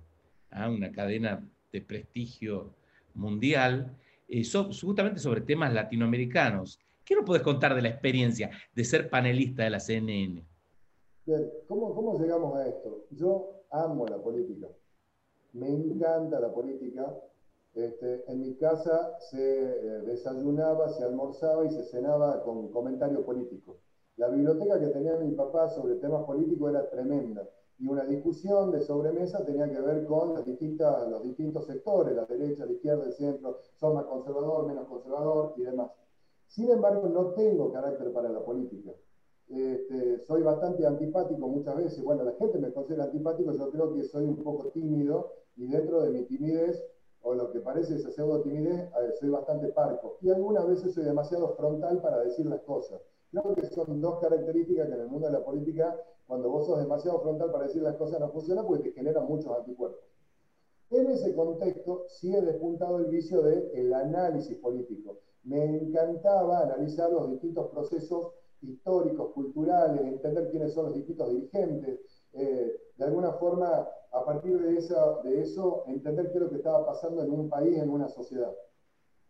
¿ah? 0.51 0.69
una 0.69 0.91
cadena 0.91 1.49
de 1.73 1.81
prestigio 1.81 2.75
mundial, 3.15 3.97
eh, 4.29 4.43
justamente 4.81 5.21
sobre 5.21 5.43
temas 5.43 5.73
latinoamericanos. 5.73 6.81
¿Qué 7.05 7.15
nos 7.15 7.25
puedes 7.25 7.45
contar 7.45 7.75
de 7.77 7.83
la 7.83 7.91
experiencia 7.91 8.51
de 8.75 8.85
ser 8.85 9.09
panelista 9.09 9.63
de 9.63 9.71
la 9.71 9.79
CNN? 9.79 10.43
¿Cómo, 11.69 11.95
cómo 11.95 12.19
llegamos 12.19 12.55
a 12.57 12.67
esto? 12.67 13.05
Yo 13.11 13.63
amo 13.71 14.07
la 14.07 14.19
política, 14.23 14.69
me 15.53 15.69
encanta 15.69 16.41
la 16.41 16.53
política. 16.53 17.15
Este, 17.75 18.31
en 18.31 18.41
mi 18.41 18.55
casa 18.55 19.19
se 19.19 19.63
eh, 19.63 20.01
desayunaba, 20.03 20.89
se 20.91 21.03
almorzaba 21.03 21.65
y 21.65 21.71
se 21.71 21.83
cenaba 21.83 22.45
con 22.45 22.69
comentarios 22.71 23.25
políticos. 23.25 23.77
La 24.17 24.29
biblioteca 24.29 24.79
que 24.79 24.89
tenía 24.89 25.17
mi 25.17 25.33
papá 25.33 25.69
sobre 25.69 25.97
temas 25.97 26.23
políticos 26.25 26.71
era 26.71 26.89
tremenda 26.89 27.49
y 27.79 27.89
una 27.89 28.05
discusión 28.05 28.71
de 28.71 28.81
sobremesa 28.81 29.45
tenía 29.45 29.69
que 29.69 29.81
ver 29.81 30.07
con 30.07 30.35
las 30.35 30.47
distintas, 30.47 31.09
los 31.09 31.25
distintos 31.25 31.67
sectores, 31.67 32.15
la 32.15 32.25
derecha, 32.25 32.65
la 32.65 32.73
izquierda, 32.73 33.07
el 33.07 33.13
centro, 33.13 33.59
son 33.75 33.95
más 33.95 34.05
conservador, 34.05 34.67
menos 34.67 34.87
conservador 34.87 35.55
y 35.57 35.63
demás. 35.63 35.91
Sin 36.47 36.71
embargo, 36.71 37.09
no 37.09 37.33
tengo 37.33 37.73
carácter 37.73 38.13
para 38.13 38.29
la 38.29 38.45
política. 38.45 38.93
Este, 39.49 40.21
soy 40.21 40.43
bastante 40.43 40.87
antipático 40.87 41.47
muchas 41.47 41.77
veces. 41.77 42.03
Bueno, 42.03 42.25
la 42.25 42.33
gente 42.33 42.59
me 42.59 42.73
considera 42.73 43.05
antipático, 43.05 43.53
yo 43.53 43.71
creo 43.71 43.95
que 43.95 44.05
soy 44.05 44.25
un 44.25 44.43
poco 44.43 44.71
tímido 44.71 45.33
y 45.57 45.67
dentro 45.67 46.03
de 46.03 46.11
mi 46.11 46.25
timidez, 46.25 46.83
o 47.23 47.35
lo 47.35 47.51
que 47.53 47.61
parece 47.61 47.95
esa 47.97 48.11
pseudo 48.11 48.43
timidez, 48.43 48.91
soy 49.21 49.29
bastante 49.31 49.69
parco. 49.69 50.19
Y 50.21 50.31
algunas 50.31 50.67
veces 50.67 50.95
soy 50.95 51.05
demasiado 51.05 51.55
frontal 51.57 52.01
para 52.01 52.21
decir 52.21 52.47
las 52.47 52.61
cosas. 52.63 53.01
Creo 53.31 53.55
que 53.55 53.67
son 53.67 54.01
dos 54.01 54.21
características 54.21 54.89
que 54.89 54.95
en 54.95 55.01
el 55.01 55.09
mundo 55.09 55.27
de 55.27 55.33
la 55.33 55.45
política, 55.45 55.97
cuando 56.27 56.51
vos 56.51 56.67
sos 56.67 56.79
demasiado 56.79 57.21
frontal 57.21 57.51
para 57.51 57.65
decir 57.65 57.83
las 57.83 57.97
cosas, 57.97 58.21
no 58.21 58.31
funciona 58.31 58.63
porque 58.63 58.91
te 58.91 58.93
generan 58.93 59.27
muchos 59.27 59.57
anticuerpos. 59.57 60.01
En 60.91 61.11
ese 61.11 61.35
contexto, 61.35 62.05
sí 62.09 62.35
he 62.35 62.41
despuntado 62.41 62.99
el 62.99 63.07
vicio 63.07 63.43
del 63.43 63.71
el 63.75 63.93
análisis 63.93 64.57
político. 64.59 65.19
Me 65.43 65.65
encantaba 65.65 66.61
analizar 66.61 67.11
los 67.11 67.31
distintos 67.31 67.69
procesos 67.71 68.33
históricos, 68.69 69.33
culturales, 69.33 70.01
entender 70.01 70.51
quiénes 70.51 70.73
son 70.73 70.87
los 70.87 70.95
distintos 70.95 71.31
dirigentes, 71.31 72.01
eh, 72.33 72.77
de 72.97 73.05
alguna 73.05 73.33
forma, 73.33 73.89
a 74.13 74.25
partir 74.25 74.61
de, 74.61 74.77
esa, 74.77 75.21
de 75.23 75.41
eso, 75.41 75.85
entender 75.87 76.31
qué 76.31 76.39
es 76.39 76.43
lo 76.43 76.51
que 76.51 76.57
estaba 76.57 76.87
pasando 76.87 77.23
en 77.23 77.33
un 77.33 77.49
país, 77.49 77.79
en 77.79 77.91
una 77.91 78.09
sociedad. 78.09 78.53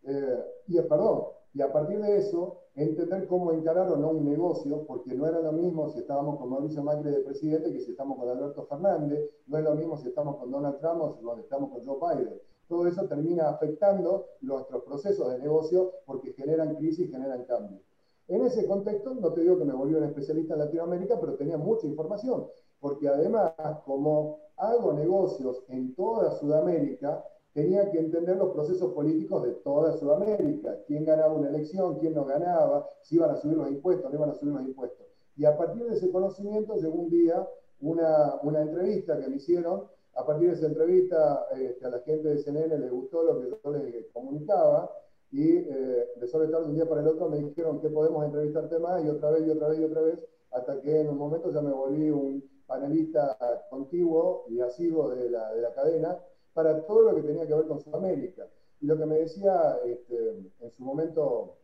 Eh, 0.03 0.45
y, 0.69 0.81
perdón, 0.83 1.25
y 1.55 1.63
a 1.63 1.73
partir 1.73 2.01
de 2.01 2.19
eso, 2.19 2.59
entender 2.75 3.27
cómo 3.27 3.53
encarar 3.53 3.91
o 3.91 3.97
no 3.97 4.11
un 4.11 4.29
negocio, 4.29 4.85
porque 4.87 5.15
no 5.15 5.27
era 5.27 5.41
lo 5.41 5.53
mismo 5.53 5.89
si 5.89 6.01
estábamos 6.01 6.39
con 6.39 6.51
Mauricio 6.51 6.83
Macri 6.83 7.11
de 7.11 7.21
presidente 7.21 7.73
que 7.73 7.81
si 7.81 7.93
estamos 7.93 8.19
con 8.19 8.29
Alberto 8.29 8.65
Fernández, 8.67 9.31
no 9.47 9.59
es 9.59 9.65
lo 9.65 9.75
mismo 9.75 9.97
si 9.97 10.09
estamos 10.09 10.37
con 10.37 10.51
Donald 10.51 10.79
Trump 10.81 11.01
o 11.01 11.35
si 11.37 11.41
estamos 11.41 11.71
con 11.71 11.85
Joe 11.85 12.17
Biden. 12.17 12.41
Todo 12.69 12.87
eso 12.89 13.07
termina 13.07 13.51
afectando 13.51 14.27
nuestros 14.41 14.83
procesos 14.83 15.31
de 15.31 15.39
negocio 15.39 15.93
porque 16.07 16.33
generan 16.33 16.75
crisis, 16.77 17.11
generan 17.11 17.45
cambios. 17.45 17.83
En 18.27 18.43
ese 18.45 18.67
contexto, 18.67 19.15
no 19.15 19.33
te 19.33 19.43
digo 19.43 19.59
que 19.59 19.65
me 19.65 19.75
volví 19.75 19.95
un 19.95 20.05
especialista 20.05 20.55
en 20.55 20.61
Latinoamérica, 20.61 21.21
pero 21.21 21.35
tenía 21.35 21.59
mucha 21.59 21.87
información, 21.87 22.47
porque 22.81 23.09
además, 23.09 23.53
como 23.85 24.39
hago 24.57 24.93
negocios 24.95 25.63
en 25.69 25.95
toda 25.95 26.31
Sudamérica, 26.33 27.23
tenía 27.53 27.91
que 27.91 27.99
entender 27.99 28.37
los 28.37 28.53
procesos 28.53 28.93
políticos 28.93 29.43
de 29.45 29.53
toda 29.53 29.93
Sudamérica, 29.97 30.79
quién 30.87 31.05
ganaba 31.05 31.35
una 31.35 31.49
elección, 31.49 31.99
quién 31.99 32.15
no 32.15 32.25
ganaba, 32.25 32.89
si 33.03 33.17
iban 33.17 33.31
a 33.31 33.37
subir 33.37 33.59
los 33.59 33.71
impuestos, 33.71 34.11
no 34.11 34.17
iban 34.17 34.31
a 34.31 34.35
subir 34.35 34.55
los 34.55 34.63
impuestos. 34.63 35.07
Y 35.37 35.45
a 35.45 35.57
partir 35.57 35.85
de 35.85 35.95
ese 35.95 36.11
conocimiento 36.11 36.77
llegó 36.77 36.95
un 36.95 37.11
día 37.11 37.47
una, 37.81 38.37
una 38.43 38.63
entrevista 38.63 39.19
que 39.19 39.29
me 39.29 39.37
hicieron, 39.37 39.85
a 40.15 40.25
partir 40.25 40.49
de 40.49 40.55
esa 40.55 40.67
entrevista 40.67 41.47
este, 41.57 41.85
a 41.85 41.91
la 41.91 41.99
gente 42.01 42.29
de 42.29 42.39
CNN 42.39 42.79
les 42.79 42.91
gustó 42.91 43.23
lo 43.23 43.41
que 43.41 43.51
yo 43.51 43.71
les 43.73 44.07
comunicaba, 44.13 44.91
y 45.35 45.57
eh, 45.57 46.13
de 46.15 46.29
sobre 46.29 46.47
tarde 46.47 46.67
un 46.67 46.77
día 46.77 46.89
para 46.89 47.01
el 47.01 47.09
otro 47.09 47.29
me 47.29 47.39
dijeron 47.39 47.81
que 47.81 47.89
podemos 47.89 48.25
entrevistarte 48.25 48.79
más, 48.79 49.05
y 49.05 49.09
otra 49.09 49.31
vez, 49.33 49.45
y 49.45 49.51
otra 49.51 49.67
vez, 49.67 49.81
y 49.81 49.85
otra 49.85 50.01
vez, 50.03 50.25
hasta 50.53 50.81
que 50.81 51.01
en 51.01 51.09
un 51.09 51.19
momento 51.19 51.51
ya 51.51 51.61
me 51.61 51.73
volví 51.73 52.09
un 52.09 52.49
panelista 52.69 53.37
contiguo 53.69 54.45
y 54.49 54.61
asiduo 54.61 55.11
de 55.11 55.29
la, 55.31 55.53
de 55.53 55.61
la 55.61 55.75
cadena, 55.75 56.21
para 56.53 56.87
todo 56.87 57.03
lo 57.03 57.17
que 57.17 57.23
tenía 57.23 57.49
que 57.49 57.55
ver 57.55 57.67
con 57.67 57.81
Sudamérica. 57.81 58.47
Y 58.81 58.87
lo 58.87 58.97
que 58.97 59.07
me 59.07 59.17
decía 59.17 59.81
este, 59.85 60.39
en 60.61 60.71
su 60.71 60.85
momento 60.85 61.57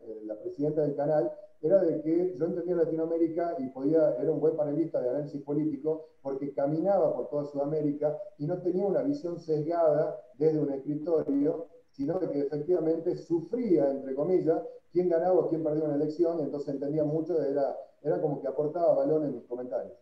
eh, 0.00 0.22
la 0.24 0.34
presidenta 0.40 0.82
del 0.82 0.96
canal 0.96 1.30
era 1.62 1.80
de 1.82 2.02
que 2.02 2.34
yo 2.36 2.46
entendía 2.46 2.74
Latinoamérica 2.74 3.54
y 3.58 3.68
podía, 3.68 4.16
era 4.16 4.32
un 4.32 4.40
buen 4.40 4.56
panelista 4.56 5.00
de 5.00 5.10
análisis 5.10 5.40
político 5.42 6.08
porque 6.20 6.52
caminaba 6.52 7.14
por 7.14 7.28
toda 7.28 7.44
Sudamérica 7.44 8.18
y 8.38 8.46
no 8.46 8.60
tenía 8.60 8.86
una 8.86 9.02
visión 9.02 9.38
sesgada 9.38 10.20
desde 10.36 10.58
un 10.58 10.72
escritorio, 10.72 11.68
sino 11.94 12.18
de 12.18 12.28
que 12.28 12.40
efectivamente 12.40 13.16
sufría, 13.16 13.88
entre 13.88 14.14
comillas, 14.14 14.60
quién 14.92 15.08
ganaba 15.08 15.34
o 15.34 15.48
quién 15.48 15.62
perdía 15.62 15.84
una 15.84 15.94
elección, 15.94 16.40
y 16.40 16.42
entonces 16.42 16.74
entendía 16.74 17.04
mucho, 17.04 17.40
era, 17.40 17.76
era 18.02 18.20
como 18.20 18.42
que 18.42 18.48
aportaba 18.48 18.94
balón 18.94 19.24
en 19.26 19.34
mis 19.36 19.44
comentarios. 19.44 19.92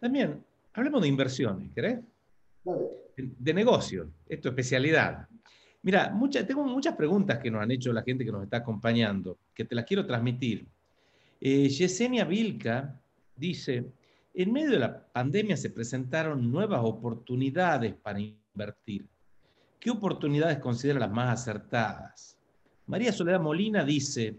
También, 0.00 0.42
hablemos 0.72 1.02
de 1.02 1.08
inversiones, 1.08 1.70
¿querés? 1.72 2.00
de 3.16 3.54
negocio, 3.54 4.10
es 4.28 4.40
tu 4.40 4.48
especialidad. 4.48 5.28
Mira, 5.82 6.12
tengo 6.46 6.64
muchas 6.64 6.96
preguntas 6.96 7.38
que 7.38 7.50
nos 7.50 7.62
han 7.62 7.70
hecho 7.70 7.92
la 7.92 8.02
gente 8.02 8.24
que 8.24 8.32
nos 8.32 8.42
está 8.42 8.56
acompañando, 8.58 9.38
que 9.54 9.64
te 9.64 9.74
las 9.74 9.84
quiero 9.84 10.04
transmitir. 10.04 10.66
Eh, 11.40 11.68
Yesenia 11.68 12.24
Vilca 12.24 12.98
dice, 13.36 13.92
en 14.34 14.52
medio 14.52 14.70
de 14.70 14.78
la 14.80 15.06
pandemia 15.06 15.56
se 15.56 15.70
presentaron 15.70 16.50
nuevas 16.50 16.80
oportunidades 16.82 17.94
para 17.94 18.18
invertir. 18.18 19.06
¿Qué 19.78 19.90
oportunidades 19.90 20.58
considera 20.58 21.00
las 21.00 21.10
más 21.10 21.40
acertadas? 21.40 22.36
María 22.86 23.12
Soledad 23.12 23.40
Molina 23.40 23.84
dice, 23.84 24.38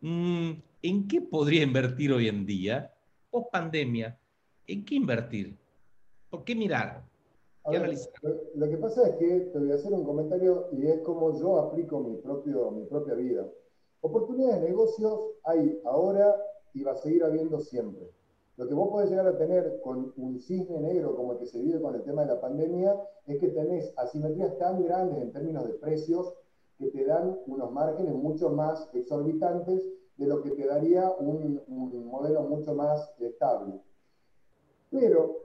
mm, 0.00 0.50
¿en 0.82 1.08
qué 1.08 1.20
podría 1.22 1.62
invertir 1.62 2.12
hoy 2.12 2.28
en 2.28 2.44
día? 2.44 2.92
Post 3.30 3.50
pandemia, 3.50 4.18
¿en 4.66 4.84
qué 4.84 4.94
invertir? 4.94 5.56
¿Por 6.30 6.44
qué 6.44 6.54
mirar? 6.54 7.04
lo, 8.54 8.70
que 8.70 8.76
pasa 8.78 9.08
es 9.08 9.16
que 9.16 9.40
te 9.52 9.58
voy 9.58 9.72
a 9.72 9.74
hacer 9.74 9.92
un 9.92 10.04
comentario 10.04 10.68
y 10.72 10.86
es 10.86 11.00
como 11.00 11.38
yo 11.38 11.58
aplico 11.58 12.00
mi, 12.00 12.16
propio, 12.16 12.70
mi 12.70 12.84
propia 12.84 13.14
vida. 13.14 13.46
Oportunidades 14.00 14.62
de 14.62 14.68
negocios 14.68 15.20
hay 15.44 15.78
ahora 15.84 16.34
y 16.72 16.82
va 16.82 16.92
a 16.92 16.96
seguir 16.96 17.24
habiendo 17.24 17.60
siempre. 17.60 18.10
Lo 18.58 18.66
que 18.66 18.74
vos 18.74 18.88
podés 18.88 19.08
llegar 19.08 19.28
a 19.28 19.38
tener 19.38 19.80
con 19.82 20.12
un 20.16 20.40
cisne 20.40 20.80
negro 20.80 21.14
como 21.14 21.32
el 21.32 21.38
que 21.38 21.46
se 21.46 21.60
vive 21.60 21.80
con 21.80 21.94
el 21.94 22.02
tema 22.02 22.22
de 22.22 22.34
la 22.34 22.40
pandemia 22.40 23.00
es 23.24 23.38
que 23.38 23.50
tenés 23.50 23.94
asimetrías 23.96 24.58
tan 24.58 24.82
grandes 24.82 25.22
en 25.22 25.32
términos 25.32 25.64
de 25.64 25.74
precios 25.74 26.34
que 26.76 26.88
te 26.88 27.04
dan 27.04 27.38
unos 27.46 27.70
márgenes 27.70 28.14
mucho 28.14 28.50
más 28.50 28.90
exorbitantes 28.92 29.88
de 30.16 30.26
lo 30.26 30.42
que 30.42 30.50
te 30.50 30.66
daría 30.66 31.08
un, 31.20 31.62
un 31.68 32.06
modelo 32.06 32.42
mucho 32.42 32.74
más 32.74 33.14
estable. 33.20 33.80
Pero 34.90 35.36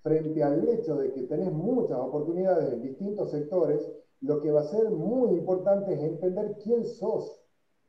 frente 0.00 0.42
al 0.42 0.66
hecho 0.66 0.96
de 0.96 1.12
que 1.12 1.24
tenés 1.24 1.52
muchas 1.52 1.98
oportunidades 1.98 2.72
en 2.72 2.80
distintos 2.80 3.32
sectores, 3.32 3.86
lo 4.22 4.40
que 4.40 4.50
va 4.50 4.60
a 4.60 4.64
ser 4.64 4.88
muy 4.88 5.32
importante 5.32 5.92
es 5.92 6.00
entender 6.00 6.56
quién 6.62 6.86
sos. 6.86 7.38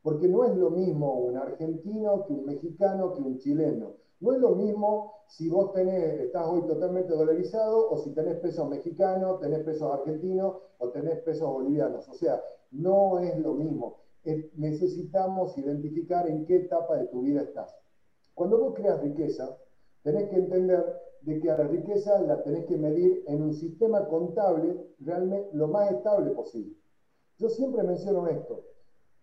Porque 0.01 0.27
no 0.27 0.43
es 0.43 0.53
lo 0.57 0.71
mismo 0.71 1.19
un 1.19 1.37
argentino 1.37 2.25
que 2.25 2.33
un 2.33 2.45
mexicano 2.45 3.13
que 3.13 3.21
un 3.21 3.37
chileno. 3.37 4.06
No 4.19 4.33
es 4.33 4.39
lo 4.39 4.55
mismo 4.55 5.13
si 5.27 5.49
vos 5.49 5.75
estás 5.75 6.47
hoy 6.47 6.61
totalmente 6.65 7.13
dolarizado 7.13 7.89
o 7.89 7.97
si 7.97 8.13
tenés 8.13 8.37
pesos 8.37 8.67
mexicanos, 8.69 9.39
tenés 9.39 9.63
pesos 9.63 9.91
argentinos 9.91 10.55
o 10.79 10.89
tenés 10.89 11.19
pesos 11.21 11.51
bolivianos. 11.51 12.07
O 12.09 12.13
sea, 12.13 12.41
no 12.71 13.19
es 13.19 13.37
lo 13.39 13.53
mismo. 13.53 14.01
necesitamos 14.55 15.57
identificar 15.57 16.27
en 16.27 16.45
qué 16.45 16.55
etapa 16.57 16.97
de 16.97 17.05
tu 17.07 17.21
vida 17.21 17.41
estás. 17.41 17.75
Cuando 18.33 18.59
vos 18.59 18.73
creas 18.75 19.01
riqueza, 19.01 19.57
tenés 20.03 20.29
que 20.29 20.37
entender 20.37 20.83
de 21.21 21.39
que 21.39 21.49
a 21.49 21.57
la 21.57 21.67
riqueza 21.67 22.19
la 22.21 22.43
tenés 22.43 22.65
que 22.65 22.77
medir 22.77 23.23
en 23.27 23.41
un 23.41 23.53
sistema 23.53 24.07
contable 24.07 24.93
realmente 24.99 25.49
lo 25.53 25.67
más 25.67 25.91
estable 25.91 26.31
posible. 26.31 26.75
Yo 27.37 27.49
siempre 27.49 27.83
menciono 27.83 28.27
esto. 28.27 28.63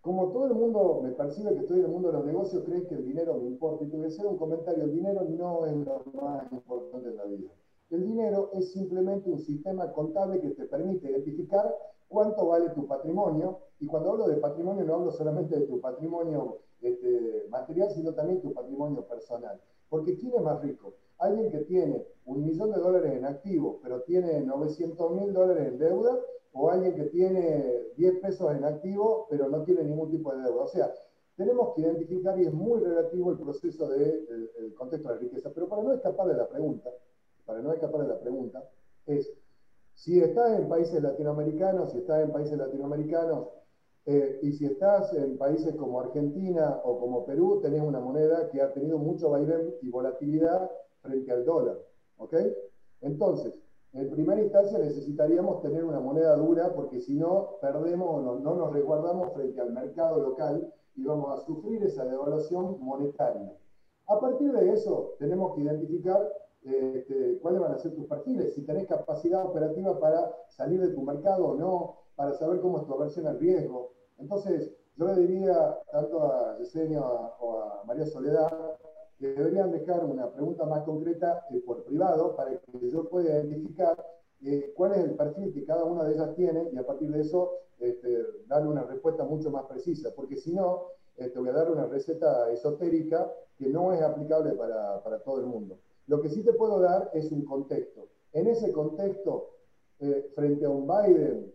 Como 0.05 0.27
todo 0.27 0.45
el 0.45 0.53
mundo 0.53 0.99
me 1.01 1.13
percibe 1.13 1.55
que 1.55 1.61
estoy 1.61 1.79
en 1.79 1.85
el 1.85 1.91
mundo 1.91 2.09
de 2.09 2.13
los 2.19 2.25
negocios, 2.27 2.63
cree 2.63 2.85
que 2.85 2.93
el 2.93 3.05
dinero 3.05 3.39
me 3.41 3.47
importa. 3.47 3.83
Y 3.83 3.87
te 3.87 3.97
voy 3.97 4.05
a 4.05 4.09
hacer 4.09 4.27
un 4.27 4.37
comentario, 4.37 4.83
el 4.83 4.91
dinero 4.91 5.23
no 5.27 5.65
es 5.65 5.75
lo 5.77 6.03
más 6.21 6.51
importante 6.51 7.09
en 7.09 7.17
la 7.17 7.23
vida. 7.23 7.49
El 7.89 8.05
dinero 8.05 8.51
es 8.53 8.71
simplemente 8.71 9.31
un 9.31 9.39
sistema 9.39 9.91
contable 9.91 10.39
que 10.41 10.51
te 10.51 10.65
permite 10.65 11.09
identificar 11.09 11.75
cuánto 12.07 12.45
vale 12.45 12.69
tu 12.69 12.85
patrimonio. 12.85 13.61
Y 13.79 13.87
cuando 13.87 14.11
hablo 14.11 14.27
de 14.27 14.35
patrimonio 14.35 14.85
no 14.85 14.93
hablo 14.93 15.11
solamente 15.11 15.59
de 15.59 15.65
tu 15.65 15.81
patrimonio 15.81 16.59
este, 16.83 17.47
material, 17.49 17.89
sino 17.89 18.13
también 18.13 18.41
tu 18.41 18.53
patrimonio 18.53 19.07
personal. 19.07 19.59
Porque 19.89 20.19
¿quién 20.19 20.35
es 20.35 20.41
más 20.43 20.61
rico? 20.61 20.93
Alguien 21.17 21.49
que 21.49 21.61
tiene 21.61 22.05
un 22.25 22.43
millón 22.43 22.71
de 22.71 22.77
dólares 22.77 23.11
en 23.11 23.25
activo, 23.25 23.79
pero 23.81 24.01
tiene 24.01 24.39
900 24.41 25.11
mil 25.13 25.33
dólares 25.33 25.67
en 25.67 25.79
deuda, 25.79 26.15
o 26.55 26.69
alguien 26.69 26.95
que 26.95 27.03
tiene 27.05 27.91
10 27.97 28.19
pesos 28.21 28.55
en 28.55 28.63
activo, 28.63 29.27
pero 29.29 29.49
no 29.49 29.63
tiene 29.63 29.83
ningún 29.83 30.09
tipo 30.09 30.33
de 30.33 30.41
deuda. 30.41 30.63
O 30.63 30.67
sea, 30.67 30.93
tenemos 31.35 31.75
que 31.75 31.81
identificar, 31.81 32.39
y 32.39 32.45
es 32.45 32.53
muy 32.53 32.79
relativo 32.79 33.31
el 33.31 33.37
proceso 33.37 33.89
del 33.89 34.25
de, 34.25 34.73
contexto 34.75 35.09
de 35.09 35.15
la 35.15 35.21
riqueza, 35.21 35.51
pero 35.53 35.67
para 35.67 35.83
no 35.83 35.93
escapar 35.93 36.27
de 36.27 36.37
la 36.37 36.47
pregunta, 36.47 36.89
para 37.45 37.61
no 37.61 37.73
escapar 37.73 38.03
de 38.03 38.07
la 38.07 38.19
pregunta, 38.19 38.63
es, 39.05 39.29
si 39.95 40.21
estás 40.21 40.57
en 40.57 40.69
países 40.69 41.03
latinoamericanos, 41.03 41.91
si 41.91 41.97
estás 41.97 42.23
en 42.23 42.31
países 42.31 42.57
latinoamericanos, 42.57 43.47
eh, 44.05 44.39
y 44.41 44.53
si 44.53 44.65
estás 44.65 45.13
en 45.13 45.37
países 45.37 45.75
como 45.75 45.99
Argentina 45.99 46.79
o 46.85 46.99
como 46.99 47.25
Perú, 47.25 47.59
tenés 47.61 47.81
una 47.81 47.99
moneda 47.99 48.49
que 48.49 48.61
ha 48.61 48.71
tenido 48.71 48.97
mucho 48.97 49.31
vaivén 49.31 49.73
y 49.81 49.89
volatilidad 49.89 50.71
frente 51.01 51.31
al 51.33 51.43
dólar. 51.43 51.79
¿Ok? 52.17 52.33
Entonces, 53.01 53.53
en 53.95 54.09
primera 54.09 54.41
instancia 54.41 54.77
necesitaríamos 54.77 55.61
tener 55.61 55.85
una 55.85 56.01
moneda 56.01 56.35
dura 56.35 56.73
porque 56.73 56.99
si 56.99 57.15
no, 57.15 57.57
perdemos 57.61 58.21
no, 58.23 58.39
no 58.39 58.55
nos 58.55 58.73
resguardamos 58.73 59.33
frente 59.33 59.61
al 59.61 59.71
mercado 59.71 60.21
local 60.21 60.73
y 60.95 61.03
vamos 61.05 61.39
a 61.39 61.45
sufrir 61.45 61.81
esa 61.83 62.03
devaluación 62.05 62.77
monetaria. 62.81 63.53
A 64.07 64.19
partir 64.19 64.51
de 64.51 64.71
eso, 64.71 65.15
tenemos 65.17 65.55
que 65.55 65.61
identificar 65.61 66.29
este, 66.61 67.39
cuáles 67.39 67.61
van 67.61 67.71
a 67.71 67.77
ser 67.77 67.95
tus 67.95 68.05
perfiles, 68.05 68.53
si 68.53 68.63
tenés 68.63 68.85
capacidad 68.87 69.45
operativa 69.45 69.99
para 69.99 70.31
salir 70.49 70.81
de 70.81 70.89
tu 70.89 71.01
mercado 71.01 71.47
o 71.47 71.55
no, 71.55 71.97
para 72.15 72.33
saber 72.33 72.59
cómo 72.59 72.79
es 72.79 72.85
tu 72.85 72.93
aversión 72.93 73.27
al 73.27 73.39
riesgo. 73.39 73.93
Entonces, 74.17 74.73
yo 74.97 75.07
le 75.07 75.21
diría 75.21 75.77
tanto 75.91 76.23
a 76.23 76.57
Yesenia 76.57 77.01
o 77.01 77.59
a 77.59 77.83
María 77.85 78.05
Soledad 78.05 78.77
deberían 79.19 79.71
dejar 79.71 80.03
una 80.03 80.31
pregunta 80.31 80.65
más 80.65 80.83
concreta 80.83 81.45
eh, 81.51 81.61
por 81.65 81.83
privado 81.83 82.35
para 82.35 82.51
que 82.57 82.89
yo 82.89 83.07
pueda 83.09 83.43
identificar 83.43 84.05
eh, 84.41 84.73
cuál 84.75 84.93
es 84.93 84.99
el 84.99 85.15
perfil 85.15 85.53
que 85.53 85.65
cada 85.65 85.83
una 85.85 86.03
de 86.03 86.13
ellas 86.15 86.35
tiene 86.35 86.69
y 86.71 86.77
a 86.77 86.85
partir 86.85 87.11
de 87.11 87.21
eso 87.21 87.51
este, 87.79 88.25
darle 88.47 88.69
una 88.69 88.83
respuesta 88.83 89.23
mucho 89.23 89.49
más 89.51 89.65
precisa, 89.65 90.11
porque 90.15 90.35
si 90.37 90.53
no, 90.53 90.87
te 91.15 91.25
este, 91.25 91.39
voy 91.39 91.49
a 91.49 91.53
dar 91.53 91.71
una 91.71 91.85
receta 91.85 92.51
esotérica 92.51 93.31
que 93.57 93.69
no 93.69 93.93
es 93.93 94.01
aplicable 94.01 94.51
para, 94.53 95.01
para, 95.03 95.19
todo 95.19 95.39
el 95.39 95.45
mundo. 95.45 95.79
Lo 96.07 96.21
que 96.21 96.29
sí 96.29 96.43
te 96.43 96.53
puedo 96.53 96.79
dar 96.79 97.09
es 97.13 97.31
un 97.31 97.45
contexto. 97.45 98.07
En 98.33 98.47
ese 98.47 98.71
contexto, 98.71 99.51
eh, 99.99 100.29
frente 100.35 100.65
a 100.65 100.69
un 100.69 100.85
Biden, 100.87 101.53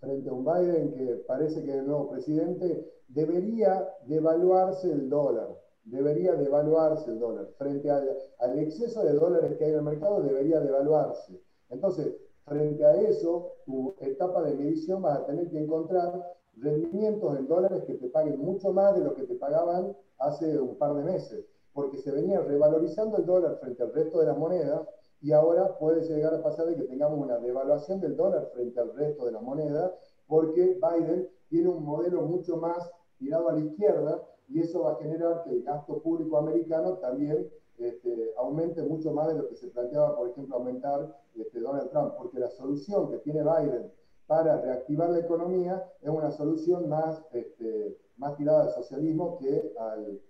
frente 0.00 0.28
a 0.28 0.32
un 0.32 0.44
Biden 0.44 0.92
que 0.92 1.14
parece 1.26 1.62
que 1.62 1.70
es 1.70 1.76
el 1.76 1.86
nuevo 1.86 2.10
presidente, 2.10 2.92
debería 3.08 3.88
devaluarse 4.06 4.90
el 4.90 5.08
dólar, 5.08 5.56
debería 5.84 6.34
devaluarse 6.34 7.10
el 7.10 7.18
dólar. 7.18 7.48
Frente 7.58 7.90
al, 7.90 8.16
al 8.38 8.58
exceso 8.58 9.02
de 9.04 9.12
dólares 9.14 9.56
que 9.56 9.64
hay 9.64 9.70
en 9.72 9.78
el 9.78 9.82
mercado, 9.82 10.22
debería 10.22 10.60
devaluarse. 10.60 11.40
Entonces, 11.70 12.14
frente 12.44 12.84
a 12.84 12.94
eso, 13.00 13.52
tu 13.64 13.94
etapa 14.00 14.42
de 14.42 14.54
medición 14.54 15.02
vas 15.02 15.18
a 15.18 15.26
tener 15.26 15.48
que 15.50 15.58
encontrar 15.58 16.36
rendimientos 16.56 17.38
en 17.38 17.48
dólares 17.48 17.84
que 17.84 17.94
te 17.94 18.08
paguen 18.08 18.38
mucho 18.38 18.72
más 18.72 18.94
de 18.94 19.04
lo 19.04 19.14
que 19.14 19.24
te 19.24 19.34
pagaban 19.34 19.96
hace 20.18 20.60
un 20.60 20.76
par 20.76 20.94
de 20.94 21.02
meses, 21.02 21.44
porque 21.72 21.98
se 21.98 22.10
venía 22.10 22.40
revalorizando 22.40 23.16
el 23.16 23.26
dólar 23.26 23.58
frente 23.60 23.82
al 23.82 23.92
resto 23.92 24.20
de 24.20 24.26
las 24.26 24.38
monedas 24.38 24.82
y 25.20 25.32
ahora 25.32 25.78
puede 25.78 26.02
llegar 26.02 26.34
a 26.34 26.42
pasar 26.42 26.66
de 26.66 26.76
que 26.76 26.82
tengamos 26.82 27.18
una 27.18 27.38
devaluación 27.38 28.00
del 28.00 28.16
dólar 28.16 28.50
frente 28.52 28.80
al 28.80 28.92
resto 28.94 29.24
de 29.24 29.32
las 29.32 29.42
monedas, 29.42 29.92
porque 30.26 30.78
Biden 30.80 31.28
tiene 31.48 31.68
un 31.68 31.84
modelo 31.84 32.22
mucho 32.22 32.56
más 32.56 32.90
tirado 33.18 33.48
a 33.48 33.52
la 33.52 33.60
izquierda 33.60 34.20
y 34.52 34.60
eso 34.60 34.82
va 34.82 34.92
a 34.92 34.96
generar 34.96 35.42
que 35.44 35.50
el 35.50 35.62
gasto 35.62 36.02
público 36.02 36.36
americano 36.36 36.98
también 36.98 37.48
este, 37.78 38.32
aumente 38.36 38.82
mucho 38.82 39.12
más 39.12 39.28
de 39.28 39.34
lo 39.34 39.48
que 39.48 39.56
se 39.56 39.68
planteaba, 39.68 40.16
por 40.16 40.28
ejemplo, 40.30 40.56
aumentar 40.56 41.18
este, 41.34 41.60
Donald 41.60 41.90
Trump, 41.90 42.14
porque 42.16 42.38
la 42.38 42.50
solución 42.50 43.10
que 43.10 43.18
tiene 43.18 43.42
Biden 43.42 43.90
para 44.26 44.60
reactivar 44.60 45.10
la 45.10 45.20
economía 45.20 45.84
es 46.00 46.08
una 46.08 46.30
solución 46.30 46.88
más, 46.88 47.22
este, 47.32 47.96
más 48.18 48.36
tirada 48.36 48.64
al 48.64 48.74
socialismo 48.74 49.38
que 49.38 49.72
al, 49.78 50.20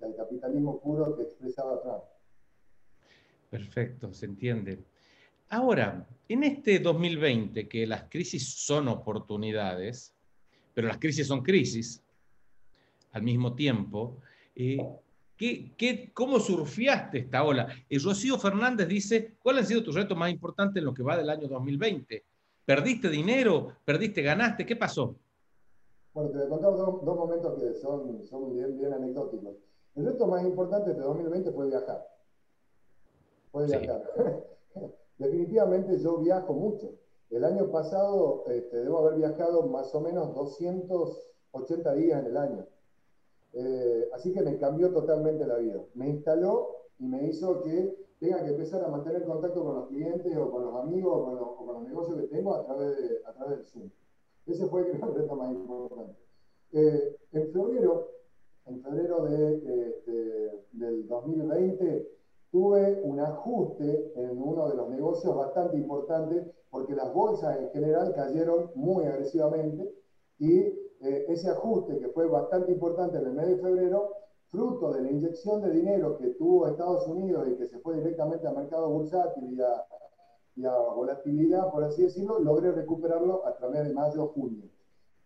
al, 0.00 0.16
capitalismo 0.16 0.80
puro 0.80 1.14
que 1.14 1.22
expresaba 1.22 1.80
Trump. 1.82 2.02
Perfecto, 3.50 4.12
se 4.12 4.26
entiende. 4.26 4.82
Ahora, 5.50 6.06
en 6.28 6.42
este 6.42 6.78
2020, 6.78 7.68
que 7.68 7.86
las 7.86 8.04
crisis 8.04 8.48
son 8.48 8.88
oportunidades, 8.88 10.14
pero 10.72 10.88
las 10.88 10.98
crisis 10.98 11.26
son 11.26 11.42
crisis 11.42 12.02
al 13.12 13.22
mismo 13.22 13.54
tiempo, 13.54 14.18
eh, 14.54 14.78
¿qué, 15.36 16.10
cómo 16.12 16.40
surfeaste 16.40 17.18
esta 17.18 17.44
ola? 17.44 17.68
Y 17.88 17.98
Rocío 17.98 18.38
Fernández 18.38 18.88
dice, 18.88 19.34
¿cuál 19.42 19.58
ha 19.58 19.64
sido 19.64 19.82
tu 19.82 19.92
reto 19.92 20.16
más 20.16 20.30
importante 20.30 20.78
en 20.78 20.86
lo 20.86 20.94
que 20.94 21.02
va 21.02 21.16
del 21.16 21.30
año 21.30 21.48
2020? 21.48 22.24
¿Perdiste 22.64 23.08
dinero? 23.08 23.72
¿Perdiste, 23.84 24.22
ganaste? 24.22 24.64
¿Qué 24.64 24.76
pasó? 24.76 25.16
Bueno, 26.14 26.30
te 26.30 26.38
voy 26.38 26.46
a 26.46 26.48
contar 26.50 26.76
dos, 26.76 27.02
momentos 27.16 27.60
que 27.60 27.74
son, 27.74 28.24
son 28.26 28.52
bien, 28.52 28.78
bien 28.78 28.92
anecdóticos. 28.92 29.56
El 29.94 30.06
reto 30.06 30.26
más 30.26 30.44
importante 30.44 30.94
de 30.94 31.00
2020 31.00 31.52
fue 31.52 31.68
viajar. 31.68 32.06
Fue 33.50 33.66
viajar. 33.66 34.02
Definitivamente 35.18 35.98
yo 35.98 36.18
viajo 36.18 36.52
mucho. 36.54 36.94
El 37.30 37.44
año 37.44 37.70
pasado 37.70 38.44
este, 38.48 38.78
debo 38.78 38.98
haber 38.98 39.18
viajado 39.18 39.66
más 39.66 39.94
o 39.94 40.00
menos 40.00 40.34
280 40.34 41.94
días 41.94 42.20
en 42.20 42.26
el 42.26 42.36
año. 42.36 42.66
Eh, 43.52 44.08
así 44.14 44.32
que 44.32 44.42
me 44.42 44.58
cambió 44.58 44.92
totalmente 44.92 45.46
la 45.46 45.56
vida. 45.56 45.82
Me 45.94 46.08
instaló 46.08 46.68
y 46.98 47.06
me 47.06 47.26
hizo 47.28 47.60
que 47.62 47.94
tenga 48.18 48.42
que 48.44 48.50
empezar 48.50 48.84
a 48.84 48.88
mantener 48.88 49.24
contacto 49.24 49.64
con 49.64 49.74
los 49.74 49.88
clientes 49.88 50.36
o 50.36 50.50
con 50.50 50.64
los 50.64 50.76
amigos 50.76 51.12
o 51.14 51.56
con 51.56 51.74
los, 51.74 51.82
negocios 51.88 52.20
que 52.20 52.26
tengo 52.28 52.54
a 52.54 52.64
través, 52.64 52.96
de, 52.96 53.20
a 53.26 53.32
través 53.32 53.58
del 53.58 53.66
Zoom. 53.66 53.90
Ese 54.46 54.66
fue 54.66 54.90
el 54.90 55.00
reto 55.14 55.36
más 55.36 55.52
importante. 55.52 56.16
Eh, 56.72 57.16
en 57.32 57.52
febrero, 57.52 58.08
en 58.66 58.82
febrero 58.82 59.24
de, 59.24 60.62
del 60.72 61.06
2020, 61.06 62.08
tuve 62.50 63.00
un 63.02 63.18
ajuste 63.20 64.12
en 64.14 64.40
uno 64.40 64.68
de 64.68 64.76
los 64.76 64.88
negocios 64.88 65.34
bastante 65.34 65.76
importante 65.76 66.52
porque 66.70 66.94
las 66.94 67.12
bolsas 67.12 67.58
en 67.58 67.70
general 67.70 68.14
cayeron 68.14 68.70
muy 68.74 69.04
agresivamente 69.04 69.92
y 70.38 70.72
eh, 71.02 71.26
ese 71.28 71.50
ajuste 71.50 71.98
que 71.98 72.08
fue 72.08 72.26
bastante 72.26 72.70
importante 72.70 73.18
en 73.18 73.26
el 73.26 73.32
mes 73.32 73.48
de 73.48 73.56
febrero 73.56 74.12
fruto 74.52 74.92
de 74.92 75.02
la 75.02 75.10
inyección 75.10 75.60
de 75.62 75.70
dinero 75.70 76.16
que 76.16 76.28
tuvo 76.28 76.68
Estados 76.68 77.08
Unidos 77.08 77.48
y 77.48 77.56
que 77.56 77.66
se 77.66 77.78
fue 77.80 77.96
directamente 77.96 78.46
al 78.46 78.56
mercado 78.56 78.88
bursátil 78.88 79.58
y 80.54 80.64
a, 80.64 80.78
volatilidad, 80.94 81.72
por 81.72 81.82
así 81.82 82.02
decirlo, 82.02 82.38
logré 82.38 82.70
recuperarlo 82.70 83.44
a 83.46 83.56
través 83.56 83.88
de 83.88 83.94
mayo, 83.94 84.28
junio. 84.28 84.68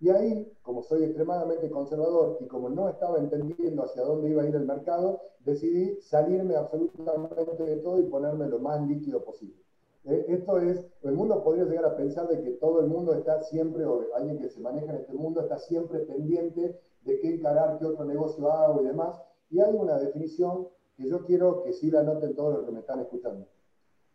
Y 0.01 0.09
ahí, 0.09 0.51
como 0.63 0.83
soy 0.83 1.05
extremadamente 1.05 1.69
conservador 1.69 2.39
y 2.41 2.47
como 2.47 2.71
no 2.71 2.89
estaba 2.89 3.19
entendiendo 3.19 3.83
hacia 3.83 4.03
dónde 4.03 4.31
iba 4.31 4.45
a 4.45 4.49
ir 4.49 4.55
el 4.55 4.65
mercado, 4.65 5.21
decidí 5.41 6.01
salirme 6.01 6.55
absolutamente 6.55 7.65
de 7.65 7.77
todo 7.79 7.99
y 7.99 8.05
ponerme 8.05 8.47
lo 8.47 8.61
más 8.61 8.81
líquido 8.87 9.25
posible. 9.25 9.66
Eh, 10.07 10.25
esto 10.29 10.59
es, 10.59 10.85
el 11.03 11.13
mundo 11.13 11.43
podría 11.43 11.65
llegar 11.65 11.85
a 11.85 11.97
pensar 11.97 12.29
de 12.29 12.41
que 12.41 12.53
todo 12.53 12.81
el 12.81 12.87
mundo 12.87 13.13
está 13.15 13.43
siempre, 13.43 13.85
o 13.85 14.05
alguien 14.15 14.39
que 14.39 14.49
se 14.49 14.61
maneja 14.61 14.93
en 14.93 15.01
este 15.01 15.15
mundo 15.15 15.41
está 15.41 15.59
siempre 15.59 16.01
pendiente 16.01 16.81
de 17.03 17.21
qué 17.21 17.35
encarar, 17.35 17.79
qué 17.79 17.87
otro 17.87 18.05
negocio 18.05 18.51
hago 18.51 18.83
y 18.83 18.87
demás. 18.87 19.21
Y 19.51 19.61
hay 19.61 19.75
una 19.75 19.99
definición 19.99 20.69
que 20.97 21.09
yo 21.09 21.25
quiero 21.25 21.63
que 21.63 21.73
sí 21.73 21.91
la 21.91 22.05
noten 22.05 22.35
todos 22.35 22.55
los 22.55 22.65
que 22.65 22.73
me 22.73 22.81
están 22.81 23.01
escuchando. 23.01 23.47